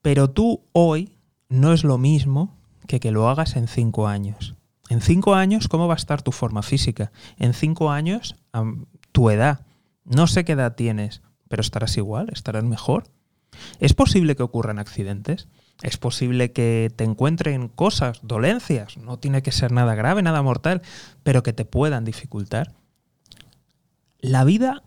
Pero 0.01 0.29
tú 0.29 0.63
hoy 0.71 1.17
no 1.49 1.73
es 1.73 1.83
lo 1.83 1.97
mismo 1.97 2.55
que 2.87 3.01
que 3.01 3.11
lo 3.11 3.27
hagas 3.27 3.57
en 3.57 3.67
cinco 3.67 4.07
años. 4.07 4.55
En 4.89 5.01
cinco 5.01 5.35
años, 5.35 5.67
¿cómo 5.67 5.87
va 5.87 5.93
a 5.93 5.97
estar 5.97 6.21
tu 6.21 6.31
forma 6.31 6.63
física? 6.63 7.11
En 7.37 7.53
cinco 7.53 7.91
años, 7.91 8.35
tu 9.11 9.29
edad 9.29 9.61
no 10.09 10.25
sé 10.25 10.43
qué 10.43 10.53
edad 10.53 10.75
tienes, 10.75 11.21
pero 11.47 11.61
estarás 11.61 11.95
igual, 11.95 12.29
estarás 12.33 12.63
mejor. 12.63 13.03
¿Es 13.79 13.93
posible 13.93 14.35
que 14.35 14.43
ocurran 14.43 14.79
accidentes? 14.79 15.47
¿Es 15.83 15.97
posible 15.97 16.51
que 16.51 16.91
te 16.95 17.03
encuentren 17.03 17.67
cosas, 17.67 18.19
dolencias? 18.23 18.97
No 18.97 19.19
tiene 19.19 19.43
que 19.43 19.51
ser 19.51 19.71
nada 19.71 19.93
grave, 19.93 20.23
nada 20.23 20.41
mortal, 20.41 20.81
pero 21.21 21.43
que 21.43 21.53
te 21.53 21.63
puedan 21.63 22.05
dificultar. 22.05 22.73
La 24.19 24.43
vida 24.43 24.81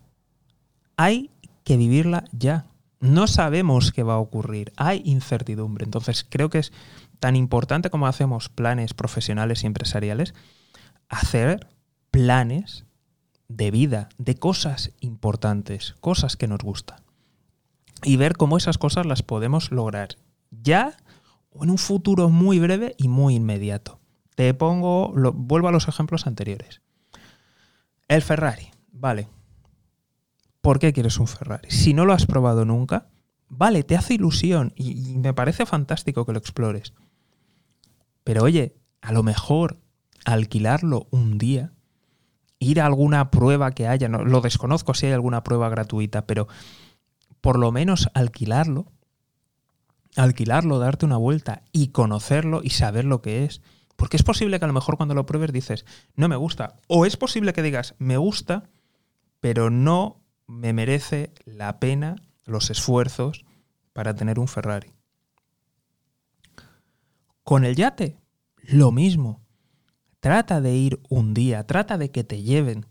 hay 0.96 1.30
que 1.62 1.76
vivirla 1.76 2.24
ya. 2.32 2.66
No 2.98 3.28
sabemos 3.28 3.92
qué 3.92 4.02
va 4.02 4.14
a 4.14 4.18
ocurrir, 4.18 4.72
hay 4.76 5.02
incertidumbre. 5.04 5.84
Entonces 5.84 6.26
creo 6.28 6.50
que 6.50 6.58
es 6.58 6.72
tan 7.22 7.36
importante 7.36 7.88
como 7.88 8.08
hacemos 8.08 8.48
planes 8.48 8.94
profesionales 8.94 9.62
y 9.62 9.68
empresariales, 9.68 10.34
hacer 11.08 11.68
planes 12.10 12.84
de 13.46 13.70
vida, 13.70 14.08
de 14.18 14.34
cosas 14.34 14.90
importantes, 14.98 15.94
cosas 16.00 16.36
que 16.36 16.48
nos 16.48 16.58
gustan. 16.58 16.98
Y 18.02 18.16
ver 18.16 18.36
cómo 18.36 18.56
esas 18.56 18.76
cosas 18.76 19.06
las 19.06 19.22
podemos 19.22 19.70
lograr 19.70 20.16
ya 20.50 20.96
o 21.50 21.62
en 21.62 21.70
un 21.70 21.78
futuro 21.78 22.28
muy 22.28 22.58
breve 22.58 22.96
y 22.98 23.06
muy 23.06 23.36
inmediato. 23.36 24.00
Te 24.34 24.52
pongo, 24.52 25.12
vuelvo 25.14 25.68
a 25.68 25.72
los 25.72 25.86
ejemplos 25.86 26.26
anteriores. 26.26 26.82
El 28.08 28.22
Ferrari, 28.22 28.72
vale. 28.90 29.28
¿Por 30.60 30.80
qué 30.80 30.92
quieres 30.92 31.18
un 31.18 31.28
Ferrari? 31.28 31.70
Si 31.70 31.94
no 31.94 32.04
lo 32.04 32.14
has 32.14 32.26
probado 32.26 32.64
nunca, 32.64 33.10
vale, 33.48 33.84
te 33.84 33.94
hace 33.94 34.14
ilusión 34.14 34.72
y 34.74 35.18
me 35.18 35.32
parece 35.32 35.66
fantástico 35.66 36.26
que 36.26 36.32
lo 36.32 36.40
explores. 36.40 36.92
Pero 38.24 38.44
oye, 38.44 38.76
a 39.00 39.12
lo 39.12 39.22
mejor 39.22 39.78
alquilarlo 40.24 41.06
un 41.10 41.38
día 41.38 41.72
ir 42.58 42.80
a 42.80 42.86
alguna 42.86 43.30
prueba 43.30 43.72
que 43.72 43.88
haya, 43.88 44.08
no, 44.08 44.24
lo 44.24 44.40
desconozco 44.40 44.94
si 44.94 45.06
hay 45.06 45.12
alguna 45.12 45.42
prueba 45.42 45.68
gratuita, 45.68 46.26
pero 46.26 46.46
por 47.40 47.58
lo 47.58 47.72
menos 47.72 48.08
alquilarlo, 48.14 48.86
alquilarlo, 50.16 50.78
darte 50.78 51.04
una 51.04 51.16
vuelta 51.16 51.62
y 51.72 51.88
conocerlo 51.88 52.60
y 52.62 52.70
saber 52.70 53.04
lo 53.04 53.20
que 53.20 53.44
es. 53.44 53.60
Porque 53.96 54.16
es 54.16 54.22
posible 54.22 54.58
que 54.58 54.64
a 54.64 54.68
lo 54.68 54.74
mejor 54.74 54.96
cuando 54.96 55.14
lo 55.14 55.26
pruebes 55.26 55.52
dices, 55.52 55.84
no 56.14 56.28
me 56.28 56.36
gusta. 56.36 56.76
O 56.86 57.04
es 57.04 57.16
posible 57.16 57.52
que 57.52 57.62
digas, 57.62 57.94
me 57.98 58.16
gusta, 58.16 58.64
pero 59.40 59.70
no 59.70 60.22
me 60.46 60.72
merece 60.72 61.32
la 61.44 61.80
pena 61.80 62.16
los 62.44 62.70
esfuerzos 62.70 63.44
para 63.92 64.14
tener 64.14 64.38
un 64.38 64.48
Ferrari. 64.48 64.92
Con 67.44 67.64
el 67.64 67.76
yate, 67.76 68.18
lo 68.62 68.92
mismo. 68.92 69.42
Trata 70.20 70.60
de 70.60 70.74
ir 70.74 71.00
un 71.08 71.34
día, 71.34 71.66
trata 71.66 71.98
de 71.98 72.10
que 72.10 72.22
te 72.22 72.42
lleven. 72.42 72.86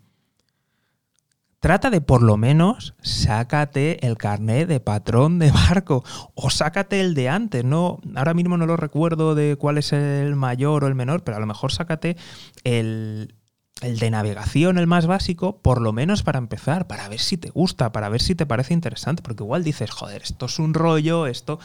Trata 1.62 1.92
de 1.92 2.02
por 2.02 2.24
lo 2.24 2.38
menos 2.38 2.96
sácate 3.02 4.06
el 4.06 4.18
carnet 4.18 4.68
de 4.68 4.80
patrón 4.80 5.38
de 5.38 5.52
barco 5.52 6.04
o 6.34 6.50
sácate 6.50 7.00
el 7.00 7.14
de 7.14 7.30
antes, 7.30 7.64
no 7.64 8.00
ahora 8.16 8.34
mismo 8.34 8.58
no 8.58 8.66
lo 8.66 8.78
recuerdo 8.78 9.36
de 9.36 9.56
cuál 9.58 9.78
es 9.78 9.94
el 9.94 10.36
mayor 10.36 10.84
o 10.84 10.88
el 10.88 10.96
menor, 10.96 11.24
pero 11.24 11.38
a 11.38 11.40
lo 11.40 11.46
mejor 11.46 11.72
sácate 11.72 12.18
el, 12.64 13.36
el 13.82 14.00
de 14.00 14.10
navegación, 14.10 14.78
el 14.78 14.88
más 14.88 15.06
básico, 15.06 15.62
por 15.62 15.82
lo 15.82 15.94
menos 15.94 16.24
para 16.24 16.40
empezar, 16.40 16.88
para 16.88 17.08
ver 17.08 17.20
si 17.20 17.38
te 17.38 17.50
gusta, 17.50 17.92
para 17.92 18.10
ver 18.10 18.22
si 18.22 18.34
te 18.34 18.48
parece 18.48 18.74
interesante, 18.74 19.22
porque 19.22 19.44
igual 19.44 19.64
dices, 19.64 19.92
joder, 19.92 20.24
esto 20.24 20.48
es 20.48 20.60
un 20.60 20.74
rollo, 20.74 21.28
esto... 21.28 21.60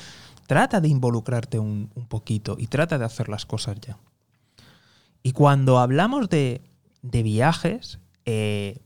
Trata 0.46 0.80
de 0.80 0.88
involucrarte 0.88 1.58
un, 1.58 1.90
un 1.94 2.06
poquito 2.06 2.56
y 2.58 2.66
trata 2.66 2.98
de 2.98 3.04
hacer 3.04 3.28
las 3.28 3.46
cosas 3.46 3.80
ya. 3.80 3.98
Y 5.26 5.32
cuando 5.32 5.80
hablamos 5.80 6.28
de, 6.28 6.62
viajes, 7.02 7.98
eh, 8.26 8.78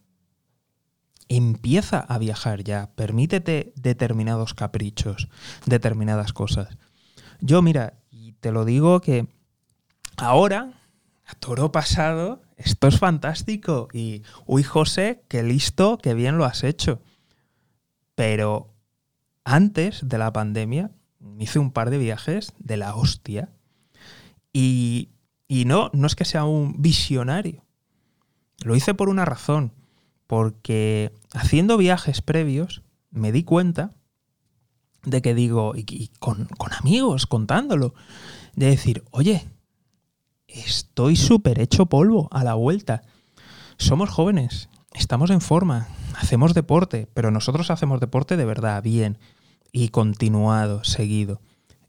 empieza 1.28 2.00
a 2.00 2.16
viajar 2.16 2.64
ya, 2.64 2.88
permítete 2.94 3.74
determinados 3.76 4.54
caprichos, 4.54 5.28
determinadas 5.66 6.32
cosas. 6.32 6.78
Yo, 7.42 7.60
mira, 7.60 7.98
y 8.10 8.32
te 8.40 8.52
lo 8.52 8.64
digo 8.64 9.02
que 9.02 9.26
ahora, 10.16 10.80
a 11.26 11.34
toro 11.34 11.72
pasado, 11.72 12.40
esto 12.56 12.88
es 12.88 12.98
fantástico. 12.98 13.88
Y, 13.92 14.22
uy, 14.46 14.62
José, 14.62 15.22
qué 15.28 15.42
listo, 15.42 15.98
qué 15.98 16.14
bien 16.14 16.38
lo 16.38 16.46
has 16.46 16.64
hecho. 16.64 17.02
Pero 18.14 18.72
antes 19.44 20.08
de 20.08 20.16
la 20.16 20.32
pandemia, 20.32 20.90
hice 21.38 21.58
un 21.58 21.70
par 21.70 21.90
de 21.90 21.98
viajes 21.98 22.52
de 22.58 22.76
la 22.76 22.94
hostia. 22.94 23.50
Y 24.52 25.10
y 25.50 25.64
no, 25.64 25.90
no 25.92 26.06
es 26.06 26.14
que 26.14 26.24
sea 26.24 26.44
un 26.44 26.80
visionario. 26.80 27.64
Lo 28.62 28.76
hice 28.76 28.94
por 28.94 29.08
una 29.08 29.24
razón. 29.24 29.72
Porque 30.28 31.12
haciendo 31.34 31.76
viajes 31.76 32.22
previos 32.22 32.82
me 33.10 33.32
di 33.32 33.42
cuenta 33.42 33.90
de 35.02 35.20
que 35.20 35.34
digo, 35.34 35.72
y, 35.74 36.12
con, 36.20 36.44
con, 36.56 36.72
amigos 36.72 37.26
contándolo, 37.26 37.94
de 38.54 38.66
decir, 38.66 39.02
oye, 39.10 39.48
estoy 40.46 41.16
súper 41.16 41.58
hecho 41.58 41.86
polvo 41.86 42.28
a 42.30 42.44
la 42.44 42.54
vuelta. 42.54 43.02
Somos 43.76 44.08
jóvenes, 44.08 44.68
estamos 44.94 45.30
en 45.30 45.40
forma, 45.40 45.88
hacemos 46.14 46.54
deporte, 46.54 47.08
pero 47.12 47.32
nosotros 47.32 47.72
hacemos 47.72 47.98
deporte 47.98 48.36
de 48.36 48.44
verdad, 48.44 48.84
bien, 48.84 49.18
y 49.72 49.88
continuado, 49.88 50.84
seguido. 50.84 51.40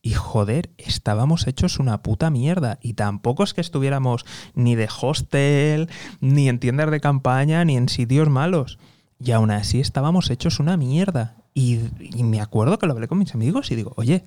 y 0.03 0.13
joder, 0.13 0.71
estábamos 0.77 1.45
hechos 1.45 1.77
una 1.77 2.01
puta 2.01 2.31
mierda. 2.31 2.79
Y 2.81 2.93
tampoco 2.93 3.43
es 3.43 3.53
que 3.53 3.61
estuviéramos 3.61 4.25
ni 4.55 4.75
de 4.75 4.89
hostel, 5.01 5.89
ni 6.19 6.49
en 6.49 6.59
tiendas 6.59 6.89
de 6.89 6.99
campaña, 6.99 7.63
ni 7.65 7.77
en 7.77 7.87
sitios 7.87 8.27
malos. 8.27 8.79
Y 9.23 9.31
aún 9.31 9.51
así 9.51 9.79
estábamos 9.79 10.31
hechos 10.31 10.59
una 10.59 10.77
mierda. 10.77 11.35
Y, 11.53 11.79
me 12.23 12.41
acuerdo 12.41 12.79
que 12.79 12.87
lo 12.87 12.93
hablé 12.93 13.07
con 13.07 13.19
mis 13.19 13.35
amigos 13.35 13.71
y 13.71 13.75
digo, 13.75 13.93
oye, 13.95 14.23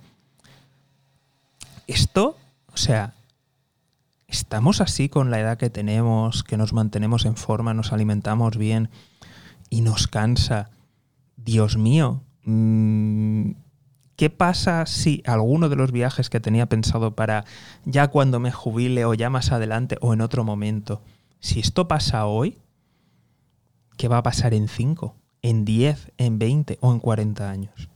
esto, 1.87 2.37
o 2.73 2.77
sea, 2.77 3.15
estamos 4.29 4.81
así 4.81 5.09
con 5.09 5.31
la 5.31 5.41
edad 5.41 5.59
que 5.59 5.71
tenemos, 5.71 6.45
que 6.45 6.57
nos 6.57 6.73
mantenemos 6.73 7.25
en 7.25 7.37
forma, 7.37 7.75
nos 7.75 7.93
alimentamos 7.93 8.57
bien 8.57 8.91
y 9.71 9.81
nos 9.81 10.07
cansa. 10.07 10.71
Dios 11.37 11.77
mío, 11.77 12.23
¿qué 12.45 14.31
pasa 14.31 14.87
si 14.87 15.23
alguno 15.27 15.69
de 15.69 15.77
los 15.77 15.93
viajes 15.93 16.31
que 16.31 16.41
tenía 16.41 16.67
pensado 16.67 17.15
para 17.15 17.45
ya 17.85 18.09
cuando 18.09 18.41
me 18.41 18.53
jubile 18.53 19.05
o 19.05 19.15
ya 19.15 19.31
más 19.31 19.53
adelante 19.53 19.99
o 20.01 20.13
en 20.13 20.21
otro 20.21 20.45
momento, 20.45 21.03
si 21.41 21.61
esto 21.61 21.89
pasa 21.89 22.27
hoy, 22.27 22.59
¿qué 23.97 24.09
va 24.09 24.19
a 24.19 24.23
pasar 24.23 24.55
en 24.55 24.69
5, 24.69 25.15
en 25.43 25.65
10, 25.65 26.13
en 26.19 26.39
20 26.39 26.79
o 26.81 26.93
en 26.93 27.01
40 27.01 27.51
años? 27.51 27.89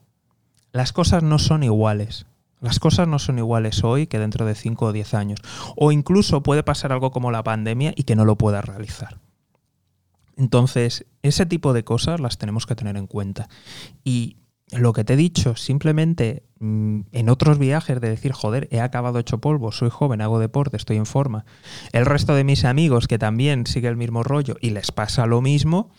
Las 0.72 0.92
cosas 0.92 1.22
no 1.22 1.38
son 1.38 1.62
iguales. 1.62 2.26
Las 2.60 2.80
cosas 2.80 3.06
no 3.06 3.18
son 3.18 3.38
iguales 3.38 3.84
hoy 3.84 4.06
que 4.06 4.18
dentro 4.18 4.44
de 4.44 4.54
5 4.54 4.86
o 4.86 4.92
10 4.92 5.14
años. 5.14 5.40
O 5.76 5.92
incluso 5.92 6.42
puede 6.42 6.62
pasar 6.62 6.92
algo 6.92 7.10
como 7.10 7.30
la 7.30 7.44
pandemia 7.44 7.92
y 7.96 8.02
que 8.02 8.16
no 8.16 8.24
lo 8.24 8.36
pueda 8.36 8.60
realizar. 8.60 9.18
Entonces, 10.38 11.04
ese 11.22 11.46
tipo 11.46 11.72
de 11.72 11.82
cosas 11.84 12.20
las 12.20 12.38
tenemos 12.38 12.64
que 12.64 12.76
tener 12.76 12.96
en 12.96 13.08
cuenta. 13.08 13.48
Y 14.04 14.36
lo 14.70 14.92
que 14.92 15.02
te 15.02 15.14
he 15.14 15.16
dicho, 15.16 15.56
simplemente 15.56 16.44
mm, 16.60 17.00
en 17.10 17.28
otros 17.28 17.58
viajes 17.58 18.00
de 18.00 18.08
decir, 18.08 18.32
joder, 18.32 18.68
he 18.70 18.80
acabado 18.80 19.18
hecho 19.18 19.38
polvo, 19.38 19.72
soy 19.72 19.90
joven, 19.90 20.20
hago 20.20 20.38
deporte, 20.38 20.76
estoy 20.76 20.96
en 20.96 21.06
forma. 21.06 21.44
El 21.92 22.06
resto 22.06 22.34
de 22.34 22.44
mis 22.44 22.64
amigos 22.64 23.08
que 23.08 23.18
también 23.18 23.66
sigue 23.66 23.88
el 23.88 23.96
mismo 23.96 24.22
rollo 24.22 24.56
y 24.60 24.70
les 24.70 24.92
pasa 24.92 25.26
lo 25.26 25.40
mismo, 25.42 25.90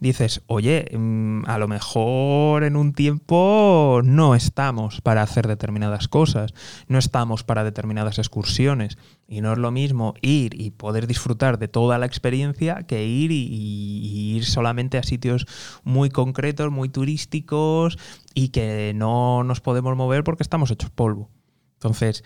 dices, 0.00 0.42
oye, 0.46 0.86
mm, 0.96 1.44
a 1.46 1.58
lo 1.58 1.68
mejor 1.68 2.64
en 2.64 2.76
un 2.76 2.92
tiempo 2.92 4.00
no 4.04 4.34
estamos 4.34 5.00
para 5.00 5.22
hacer 5.22 5.46
determinadas 5.46 6.08
cosas, 6.08 6.54
no 6.88 6.98
estamos 6.98 7.44
para 7.44 7.64
determinadas 7.64 8.18
excursiones. 8.18 8.98
Y 9.26 9.40
no 9.40 9.52
es 9.52 9.58
lo 9.58 9.70
mismo 9.70 10.14
ir 10.20 10.60
y 10.60 10.70
poder 10.70 11.06
disfrutar 11.06 11.58
de 11.58 11.68
toda 11.68 11.98
la 11.98 12.06
experiencia 12.06 12.82
que 12.86 13.06
ir 13.06 13.32
y, 13.32 14.34
ir 14.36 14.44
solamente 14.44 14.98
a 14.98 15.02
sitios 15.02 15.46
muy 15.82 16.10
concretos, 16.10 16.70
muy 16.70 16.88
turísticos 16.88 17.98
y 18.34 18.48
que 18.48 18.92
no 18.94 19.42
nos 19.44 19.60
podemos 19.60 19.96
mover 19.96 20.24
porque 20.24 20.42
estamos 20.42 20.70
hechos 20.70 20.90
polvo. 20.90 21.30
Entonces, 21.74 22.22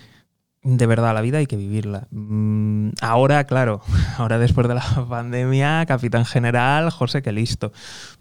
de 0.62 0.86
verdad, 0.86 1.14
la 1.14 1.20
vida 1.20 1.38
hay 1.38 1.46
que 1.46 1.56
vivirla. 1.56 2.08
Mm, 2.10 2.90
ahora, 3.00 3.44
claro, 3.44 3.80
ahora 4.18 4.38
después 4.38 4.68
de 4.68 4.74
la 4.74 4.84
pandemia, 5.08 5.84
capitán 5.86 6.24
general, 6.24 6.90
José, 6.90 7.22
que 7.22 7.32
listo. 7.32 7.72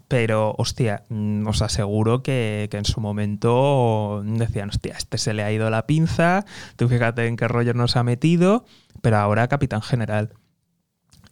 Pero, 0.06 0.54
hostia, 0.56 1.04
mm, 1.08 1.46
os 1.46 1.62
aseguro 1.62 2.22
que, 2.22 2.68
en 2.72 2.84
su 2.84 3.00
momento 3.00 4.22
decían, 4.24 4.70
hostia, 4.70 4.94
este 4.96 5.18
se 5.18 5.34
le 5.34 5.42
ha 5.42 5.52
ido 5.52 5.68
la 5.70 5.86
pinza, 5.86 6.44
tú 6.76 6.88
fíjate 6.88 7.26
en 7.26 7.36
qué 7.36 7.48
rollo 7.48 7.74
nos 7.74 7.96
ha 7.96 8.04
metido, 8.04 8.64
pero 9.02 9.18
ahora 9.18 9.48
capitán 9.48 9.82
general. 9.82 10.32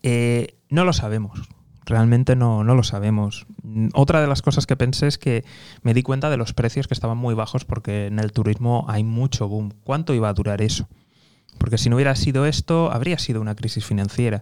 Eh, 0.02 0.58
no 0.68 0.84
lo 0.84 0.92
sabemos, 0.92 1.40
realmente 1.86 2.36
no, 2.36 2.64
no, 2.64 2.74
lo 2.74 2.82
sabemos. 2.82 3.46
Mm, 3.62 3.88
otra 3.94 4.20
de 4.20 4.26
las 4.26 4.42
cosas 4.42 4.66
que 4.66 4.76
pensé 4.76 5.06
es 5.06 5.18
que 5.18 5.44
me 5.82 5.94
di 5.94 6.02
cuenta 6.02 6.28
de 6.28 6.36
los 6.36 6.52
precios 6.52 6.88
que 6.88 6.94
estaban 6.94 7.16
muy 7.16 7.34
bajos 7.34 7.64
porque 7.64 8.06
en 8.06 8.18
el 8.18 8.32
turismo 8.32 8.84
hay 8.88 9.04
mucho 9.04 9.48
boom. 9.48 9.72
¿Cuánto 9.84 10.12
iba 10.12 10.28
a 10.28 10.34
durar 10.34 10.60
eso? 10.60 10.88
Porque 11.58 11.78
si 11.78 11.88
no 11.88 11.96
hubiera 11.96 12.14
sido 12.16 12.44
esto, 12.44 12.90
habría 12.92 13.18
sido 13.18 13.40
una 13.40 13.54
crisis 13.54 13.84
financiera. 13.84 14.40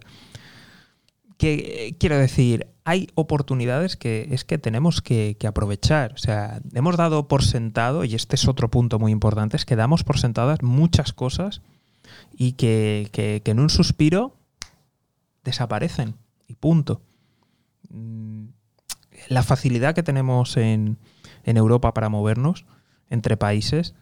Que, 1.37 1.95
quiero 1.99 2.17
decir, 2.17 2.67
hay 2.83 3.09
oportunidades 3.15 3.95
que 3.95 4.27
es 4.31 4.43
que 4.43 4.57
tenemos 4.57 5.01
que, 5.01 5.37
aprovechar. 5.47 6.13
O 6.13 6.17
sea, 6.17 6.61
hemos 6.73 6.97
dado 6.97 7.27
por 7.27 7.43
sentado, 7.43 8.05
y 8.05 8.15
este 8.15 8.35
es 8.35 8.47
otro 8.47 8.69
punto 8.69 8.99
muy 8.99 9.11
importante, 9.11 9.55
es 9.55 9.65
que 9.65 9.75
damos 9.75 10.03
por 10.03 10.17
sentadas 10.17 10.61
muchas 10.61 11.13
cosas 11.13 11.61
y 12.35 12.53
que, 12.53 13.09
que 13.11 13.51
en 13.51 13.59
un 13.59 13.69
suspiro 13.69 14.35
desaparecen. 15.43 16.15
Y 16.47 16.55
punto. 16.55 17.01
Mm, 17.95 18.49
la 19.29 19.43
facilidad 19.43 19.95
que 19.95 20.03
tenemos 20.03 20.57
en, 20.57 20.99
Europa 21.45 21.93
para 21.93 22.09
movernos 22.09 22.65
entre 23.09 23.37
países, 23.37 23.93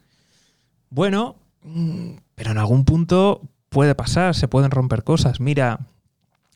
bueno, 0.90 1.36
mm, 1.64 2.14
pero 2.36 2.52
en 2.52 2.58
algún 2.58 2.86
punto 2.86 3.42
puede 3.70 3.96
pasar, 3.96 4.34
se 4.34 4.48
pueden 4.48 4.72
romper 4.72 5.04
cosas. 5.04 5.40
Mira, 5.40 5.88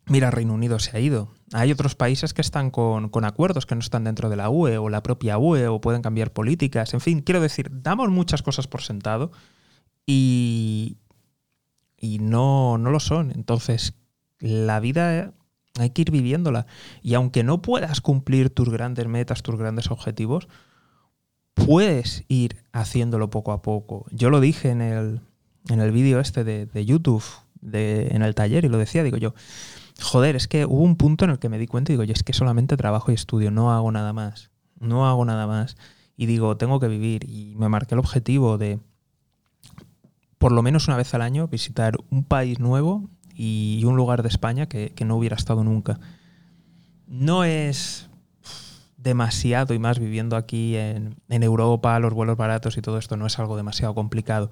mira, 0.08 0.32
Reino 0.32 0.54
Unido 0.54 0.80
se 0.80 0.98
ha 0.98 1.00
ido. 1.00 1.30
Hay 1.54 1.72
otros 1.72 1.96
países 1.96 2.34
que 2.34 2.42
están 2.42 2.72
con, 2.72 3.12
acuerdos 3.24 3.66
que 3.66 3.76
no 3.76 3.80
están 3.80 4.04
dentro 4.04 4.30
de 4.30 4.36
la 4.36 4.50
UE 4.50 4.78
o 4.78 4.90
la 4.90 5.04
propia 5.04 5.38
UE 5.38 5.68
o 5.68 5.82
pueden 5.82 6.02
cambiar 6.02 6.32
políticas. 6.34 6.94
En 6.94 7.02
fin, 7.02 7.22
quiero 7.22 7.42
decir, 7.42 7.70
damos 7.72 8.10
muchas 8.10 8.42
cosas 8.42 8.68
por 8.68 8.82
sentado 8.82 9.32
y, 10.06 10.98
y 11.98 12.20
no, 12.20 12.78
no 12.78 12.92
lo 12.92 13.00
son. 13.00 13.32
Entonces, 13.32 13.94
la 14.40 14.80
vida 14.80 15.34
hay 15.80 15.92
que 15.92 16.04
ir 16.04 16.12
viviéndola. 16.12 16.66
Y 17.02 17.14
aunque 17.14 17.44
no 17.44 17.62
puedas 17.62 18.02
cumplir 18.02 18.50
tus 18.50 18.70
grandes 18.70 19.08
metas, 19.08 19.44
tus 19.44 19.56
grandes 19.58 19.92
objetivos, 19.92 20.48
puedes 21.54 22.24
ir 22.28 22.58
haciéndolo 22.72 23.30
poco 23.30 23.52
a 23.52 23.62
poco. 23.62 24.06
Yo 24.12 24.30
lo 24.30 24.40
dije 24.40 24.70
en 24.70 24.82
el, 24.82 25.22
en 25.70 25.80
el 25.80 25.92
vídeo 25.92 26.20
este 26.20 26.44
de, 26.44 26.86
YouTube, 26.86 27.24
de, 27.62 28.08
en 28.12 28.22
el 28.22 28.36
taller, 28.36 28.66
y 28.66 28.70
lo 28.70 28.78
decía, 28.78 29.04
digo 29.04 29.18
yo, 29.18 29.34
joder, 30.02 30.36
es 30.36 30.48
que 30.48 30.66
hubo 30.66 30.84
un 30.84 30.96
punto 30.96 31.26
en 31.26 31.32
el 31.32 31.40
que 31.40 31.50
me 31.50 31.58
di 31.58 31.68
cuenta 31.68 31.92
y 31.92 31.94
digo, 31.94 32.04
yo 32.04 32.14
es 32.14 32.24
que 32.24 32.34
solamente 32.34 32.78
trabajo 32.78 33.12
y 33.12 33.16
estudio, 33.16 33.52
no 33.52 33.72
hago 33.72 33.92
nada 33.92 34.14
más, 34.14 34.52
no 34.80 35.08
hago 35.08 35.26
nada 35.26 35.48
más. 35.48 35.78
Y 36.16 36.26
digo, 36.26 36.58
tengo 36.58 36.80
que 36.80 36.88
vivir. 36.88 37.30
Y 37.30 37.56
me 37.58 37.70
marqué 37.70 37.94
el 37.94 38.00
objetivo 38.00 38.58
de, 38.58 38.80
por 40.38 40.52
lo 40.52 40.64
menos 40.64 40.88
una 40.88 40.98
vez 40.98 41.14
al 41.14 41.22
año, 41.22 41.48
visitar 41.48 41.96
un 42.10 42.24
país 42.24 42.60
nuevo 42.60 43.10
y 43.38 43.84
un 43.86 43.96
lugar 43.96 44.24
de 44.24 44.30
España 44.30 44.68
que, 44.68 44.94
no 45.06 45.16
hubiera 45.16 45.36
estado 45.36 45.64
nunca. 45.64 46.00
No 47.08 47.44
es 47.44 48.10
demasiado, 48.98 49.74
y 49.74 49.80
más 49.80 50.00
viviendo 50.00 50.36
aquí 50.36 50.76
en, 50.76 51.16
en 51.30 51.44
Europa, 51.44 52.00
los 52.00 52.14
vuelos 52.14 52.36
baratos 52.36 52.78
y 52.78 52.82
todo 52.82 52.98
esto, 52.98 53.16
no 53.16 53.28
es 53.28 53.38
algo 53.40 53.56
demasiado 53.56 53.94
complicado 53.94 54.50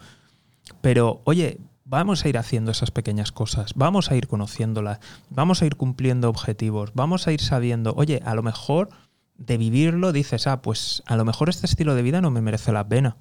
pero, 0.81 1.21
oye, 1.25 1.59
vamos 1.83 2.25
a 2.25 2.29
ir 2.29 2.37
haciendo 2.37 2.71
esas 2.71 2.91
pequeñas 2.91 3.31
cosas, 3.31 3.73
vamos 3.75 4.11
a 4.11 4.15
ir 4.15 4.27
conociéndolas, 4.27 4.99
vamos 5.29 5.61
a 5.61 5.65
ir 5.65 5.75
cumpliendo 5.75 6.29
objetivos, 6.29 6.91
vamos 6.93 7.27
a 7.27 7.31
ir 7.31 7.41
sabiendo, 7.41 7.93
oye, 7.95 8.21
a 8.25 8.35
lo 8.35 8.43
mejor 8.43 8.89
de 9.37 9.57
vivirlo 9.57 10.11
dices, 10.11 10.47
ah, 10.47 10.61
pues 10.61 11.03
a 11.05 11.17
lo 11.17 11.25
mejor 11.25 11.49
este 11.49 11.65
estilo 11.65 11.95
de 11.95 12.01
vida 12.01 12.21
no 12.21 12.31
me 12.31 12.41
merece 12.41 12.71
la 12.71 12.87
pena. 12.87 13.17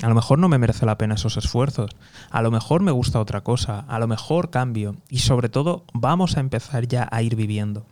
A 0.00 0.08
lo 0.08 0.14
mejor 0.14 0.38
no 0.38 0.48
me 0.48 0.58
merece 0.58 0.86
la 0.86 0.98
pena 0.98 1.14
esos 1.14 1.36
esfuerzos. 1.36 1.90
A 2.30 2.42
lo 2.42 2.50
mejor 2.50 2.82
me 2.82 2.92
gusta 2.92 3.20
otra 3.20 3.42
cosa. 3.42 3.80
A 3.80 3.98
lo 3.98 4.08
mejor 4.08 4.50
cambio. 4.50 4.96
Y 5.08 5.18
sobre 5.18 5.48
todo, 5.48 5.84
vamos 5.92 6.36
a 6.36 6.40
empezar 6.40 6.88
ya 6.88 7.08
a 7.10 7.22
ir 7.22 7.36
viviendo 7.36 7.86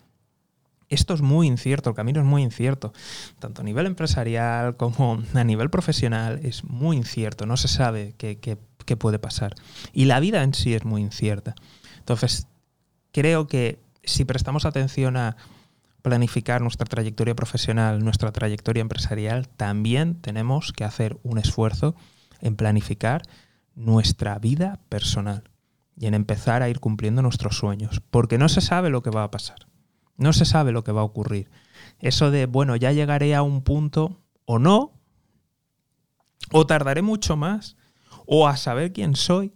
esto 0.90 1.14
es 1.14 1.22
muy 1.22 1.46
incierto, 1.46 1.90
el 1.90 1.96
camino 1.96 2.20
es 2.20 2.26
muy 2.26 2.42
incierto. 2.42 2.92
Tanto 3.38 3.62
a 3.62 3.64
nivel 3.64 3.86
empresarial 3.86 4.76
como 4.76 5.22
a 5.32 5.44
nivel 5.44 5.70
profesional 5.70 6.40
es 6.42 6.64
muy 6.64 6.96
incierto, 6.96 7.46
no 7.46 7.56
se 7.56 7.68
sabe 7.68 8.14
qué, 8.18 8.56
puede 8.98 9.20
pasar. 9.20 9.54
Y 9.92 10.06
la 10.06 10.18
vida 10.18 10.42
en 10.42 10.52
sí 10.52 10.74
es 10.74 10.84
muy 10.84 11.00
incierta. 11.00 11.54
Entonces, 11.98 12.48
creo 13.12 13.46
que 13.46 13.78
si 14.02 14.24
prestamos 14.24 14.64
atención 14.64 15.16
a 15.16 15.36
planificar 16.02 16.60
nuestra 16.62 16.86
trayectoria 16.86 17.34
profesional, 17.34 18.04
nuestra 18.04 18.32
trayectoria 18.32 18.80
empresarial, 18.80 19.48
también 19.48 20.20
tenemos 20.20 20.72
que 20.72 20.84
hacer 20.84 21.18
un 21.22 21.38
esfuerzo 21.38 21.94
en 22.40 22.56
planificar 22.56 23.22
nuestra 23.74 24.38
vida 24.38 24.80
personal 24.88 25.50
y 25.96 26.06
en 26.06 26.14
empezar 26.14 26.62
a 26.62 26.68
ir 26.68 26.80
cumpliendo 26.80 27.22
nuestros 27.22 27.56
sueños, 27.56 28.02
porque 28.10 28.38
no 28.38 28.48
se 28.48 28.60
sabe 28.60 28.90
lo 28.90 29.02
que 29.02 29.10
va 29.10 29.24
a 29.24 29.30
pasar. 29.30 29.66
No 30.16 30.32
se 30.32 30.44
sabe 30.44 30.72
lo 30.72 30.84
que 30.84 30.92
va 30.92 31.00
a 31.02 31.04
ocurrir. 31.04 31.50
Eso 31.98 32.30
de, 32.30 32.46
bueno, 32.46 32.76
ya 32.76 32.92
llegaré 32.92 33.34
a 33.34 33.42
un 33.42 33.62
punto 33.62 34.20
o 34.44 34.58
no, 34.58 34.92
o 36.52 36.66
tardaré 36.66 37.02
mucho 37.02 37.36
más, 37.36 37.76
o 38.26 38.46
a 38.48 38.56
saber 38.56 38.92
quién 38.92 39.16
soy. 39.16 39.52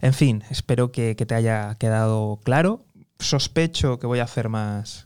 En 0.00 0.14
fin, 0.14 0.44
espero 0.50 0.92
que, 0.92 1.14
te 1.14 1.34
haya 1.34 1.74
quedado 1.76 2.40
claro. 2.44 2.84
Sospecho 3.18 3.98
que 3.98 4.06
voy 4.06 4.18
a 4.18 4.24
hacer 4.24 4.48
más, 4.48 5.05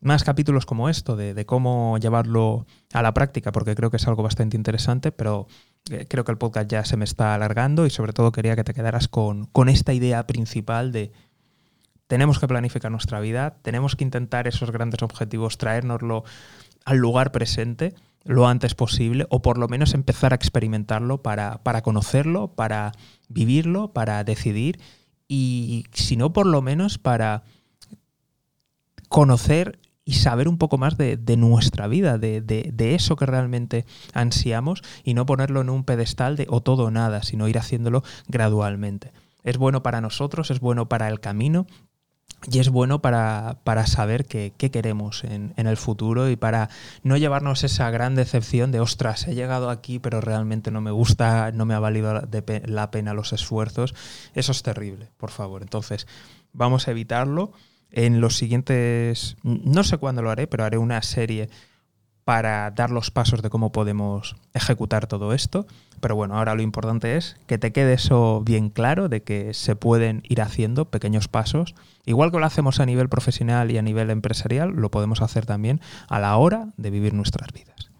más 0.00 0.24
capítulos 0.24 0.64
como 0.66 0.88
esto, 0.88 1.14
de, 1.16 1.44
cómo 1.46 1.98
llevarlo 1.98 2.66
a 2.92 3.02
la 3.02 3.12
práctica, 3.12 3.52
porque 3.52 3.74
creo 3.74 3.90
que 3.90 3.98
es 3.98 4.08
algo 4.08 4.22
bastante 4.22 4.56
interesante, 4.56 5.12
pero 5.12 5.46
eh, 5.90 6.06
creo 6.08 6.24
que 6.24 6.32
el 6.32 6.38
podcast 6.38 6.70
ya 6.70 6.84
se 6.84 6.96
me 6.96 7.04
está 7.04 7.34
alargando 7.34 7.86
y 7.86 7.90
sobre 7.90 8.12
todo 8.12 8.32
quería 8.32 8.56
que 8.56 8.64
te 8.64 8.74
quedaras 8.74 9.08
con, 9.08 9.46
con 9.46 9.68
esta 9.68 9.92
idea 9.92 10.26
principal 10.26 10.92
de 10.92 11.12
tenemos 12.06 12.40
que 12.40 12.48
planificar 12.48 12.90
nuestra 12.90 13.20
vida, 13.20 13.58
tenemos 13.62 13.94
que 13.94 14.04
intentar 14.04 14.48
esos 14.48 14.70
grandes 14.72 15.02
objetivos, 15.02 15.58
traérnoslo 15.58 16.24
al 16.84 16.96
lugar 16.96 17.30
presente 17.30 17.94
lo 18.24 18.48
antes 18.48 18.74
posible 18.74 19.26
o 19.30 19.42
por 19.42 19.58
lo 19.58 19.68
menos 19.68 19.94
empezar 19.94 20.32
a 20.32 20.36
experimentarlo 20.36 21.22
para, 21.22 21.62
para 21.62 21.82
conocerlo, 21.82 22.48
para 22.48 22.92
vivirlo, 23.28 23.92
para 23.92 24.24
decidir 24.24 24.80
y 25.28 25.84
si 25.92 26.16
no 26.16 26.32
por 26.32 26.46
lo 26.46 26.60
menos 26.62 26.98
para 26.98 27.44
conocer 29.08 29.78
y 30.10 30.14
saber 30.14 30.48
un 30.48 30.58
poco 30.58 30.76
más 30.76 30.96
de, 30.98 31.36
nuestra 31.36 31.86
vida, 31.86 32.18
de, 32.18 32.94
eso 32.96 33.14
que 33.14 33.26
realmente 33.26 33.86
ansiamos 34.12 34.82
y 35.04 35.14
no 35.14 35.24
ponerlo 35.24 35.60
en 35.60 35.70
un 35.70 35.84
pedestal 35.84 36.34
de 36.34 36.48
o 36.50 36.62
todo 36.62 36.86
o 36.86 36.90
nada, 36.90 37.22
sino 37.22 37.46
ir 37.46 37.58
haciéndolo 37.58 38.02
gradualmente. 38.26 39.12
Es 39.44 39.56
bueno 39.56 39.84
para 39.84 40.00
nosotros, 40.00 40.50
es 40.50 40.58
bueno 40.58 40.88
para 40.88 41.06
el 41.06 41.20
camino 41.20 41.68
y 42.50 42.58
es 42.58 42.70
bueno 42.70 43.00
para, 43.00 43.58
para 43.62 43.86
saber 43.86 44.26
qué, 44.26 44.52
queremos 44.58 45.22
en, 45.22 45.54
en, 45.56 45.68
el 45.68 45.76
futuro 45.76 46.28
y 46.28 46.34
para 46.34 46.70
no 47.04 47.16
llevarnos 47.16 47.62
esa 47.62 47.88
gran 47.90 48.16
decepción 48.16 48.72
de, 48.72 48.80
ostras, 48.80 49.28
he 49.28 49.36
llegado 49.36 49.70
aquí 49.70 50.00
pero 50.00 50.20
realmente 50.20 50.72
no 50.72 50.80
me 50.80 50.90
gusta, 50.90 51.52
no 51.52 51.66
me 51.66 51.74
ha 51.74 51.78
valido 51.78 52.20
la 52.64 52.90
pena 52.90 53.14
los 53.14 53.32
esfuerzos. 53.32 53.94
Eso 54.34 54.50
es 54.50 54.64
terrible, 54.64 55.08
por 55.18 55.30
favor. 55.30 55.62
Entonces, 55.62 56.08
vamos 56.52 56.88
a 56.88 56.90
evitarlo. 56.90 57.52
En 57.92 58.20
los 58.20 58.36
siguientes, 58.36 59.36
no 59.42 59.84
sé 59.84 59.98
cuándo 59.98 60.22
lo 60.22 60.30
haré, 60.30 60.46
pero 60.46 60.64
haré 60.64 60.78
una 60.78 61.02
serie 61.02 61.48
para 62.24 62.70
dar 62.70 62.90
los 62.90 63.10
pasos 63.10 63.42
de 63.42 63.50
cómo 63.50 63.72
podemos 63.72 64.36
ejecutar 64.54 65.06
todo 65.06 65.32
esto. 65.32 65.66
Pero 66.00 66.14
bueno, 66.14 66.38
ahora 66.38 66.54
lo 66.54 66.62
importante 66.62 67.16
es 67.16 67.36
que 67.46 67.58
te 67.58 67.72
quede 67.72 67.94
eso 67.94 68.42
bien 68.44 68.70
claro, 68.70 69.08
de 69.08 69.22
que 69.22 69.52
se 69.52 69.74
pueden 69.74 70.22
ir 70.28 70.40
haciendo 70.40 70.90
pequeños 70.90 71.28
pasos. 71.28 71.74
Igual 72.06 72.30
que 72.30 72.38
lo 72.38 72.46
hacemos 72.46 72.80
a 72.80 72.86
nivel 72.86 73.08
profesional 73.08 73.70
y 73.70 73.78
a 73.78 73.82
nivel 73.82 74.10
empresarial, 74.10 74.70
lo 74.70 74.90
podemos 74.90 75.22
hacer 75.22 75.44
también 75.44 75.80
a 76.08 76.20
la 76.20 76.36
hora 76.36 76.68
de 76.76 76.90
vivir 76.90 77.14
nuestras 77.14 77.52
vidas. 77.52 77.90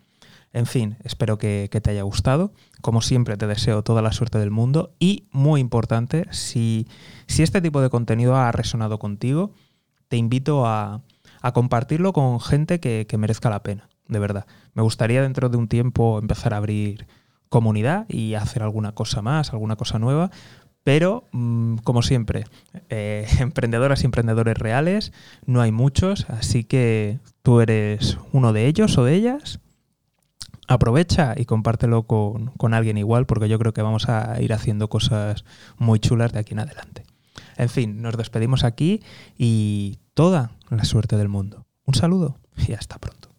En 0.53 0.66
fin, 0.66 0.96
espero 1.05 1.38
que, 1.38 1.68
te 1.68 1.90
haya 1.90 2.03
gustado. 2.03 2.53
Como 2.81 3.03
siempre, 3.03 3.37
te 3.37 3.46
deseo 3.46 3.83
toda 3.83 4.03
la 4.03 4.12
suerte 4.12 4.38
del 4.38 4.50
mundo 4.50 4.94
y, 4.98 5.29
muy 5.31 5.61
importante, 5.61 6.26
si, 6.31 6.88
si 7.26 7.42
este 7.42 7.61
tipo 7.61 7.81
de 7.81 7.90
contenido 7.90 8.37
ha 8.37 8.50
resonado 8.50 8.98
contigo, 8.98 9.53
te 10.11 10.18
invito 10.18 10.66
a, 10.66 11.01
compartirlo 11.55 12.12
con 12.12 12.38
gente 12.38 12.81
que 12.81 13.16
merezca 13.16 13.49
la 13.49 13.62
pena 13.62 13.88
de 14.11 14.18
verdad. 14.18 14.46
Me 14.75 14.83
gustaría 14.83 15.23
dentro 15.23 15.49
de 15.49 15.57
un 15.57 15.68
tiempo 15.68 16.18
empezar 16.18 16.53
a 16.53 16.59
abrir 16.59 17.07
comunidad 17.49 18.07
y 18.09 18.35
hacer 18.35 18.62
alguna 18.62 18.92
cosa 18.92 19.23
más, 19.23 19.53
alguna 19.53 19.77
cosa 19.77 19.99
nueva. 19.99 20.31
Pero, 20.83 21.25
mm, 21.33 21.77
como 21.79 22.03
siempre, 22.03 22.44
eh, 22.88 23.27
emprendedoras 23.38 24.03
y 24.03 24.07
emprendedores 24.07 24.59
reales, 24.59 25.12
no 25.46 25.61
hay 25.61 25.73
muchos, 25.73 26.29
así 26.29 26.64
que 26.64 27.18
tú 27.42 27.61
eres 27.61 28.18
uno 28.33 28.53
de 28.53 28.66
ellos 28.66 28.99
o 28.99 29.05
de 29.05 29.14
ellas. 29.14 29.61
Aprovecha 30.68 31.35
y 31.37 31.46
compártelo 31.46 32.05
con, 32.05 32.46
con 32.57 32.75
alguien 32.75 32.96
igual, 32.96 33.27
porque 33.27 33.49
yo 33.49 33.59
creo 33.59 33.73
que 33.73 33.83
vamos 33.83 34.09
a 34.09 34.40
ir 34.40 34.53
haciendo 34.53 34.88
cosas 34.88 35.44
muy 35.79 35.99
chulas 35.99 36.33
de 36.33 36.38
aquí 36.38 36.53
en 36.53 36.61
adelante. 36.61 37.10
En 37.57 37.69
fin, 37.69 38.03
nos 38.03 38.16
despedimos 38.16 38.64
aquí 38.64 39.03
y 39.37 39.99
toda 40.14 40.53
la 40.71 40.85
suerte 40.85 41.16
del 41.16 41.29
mundo. 41.29 41.66
Un 41.85 41.95
saludo 41.95 42.38
y 42.69 42.73
hasta 42.73 42.99
pronto. 42.99 43.30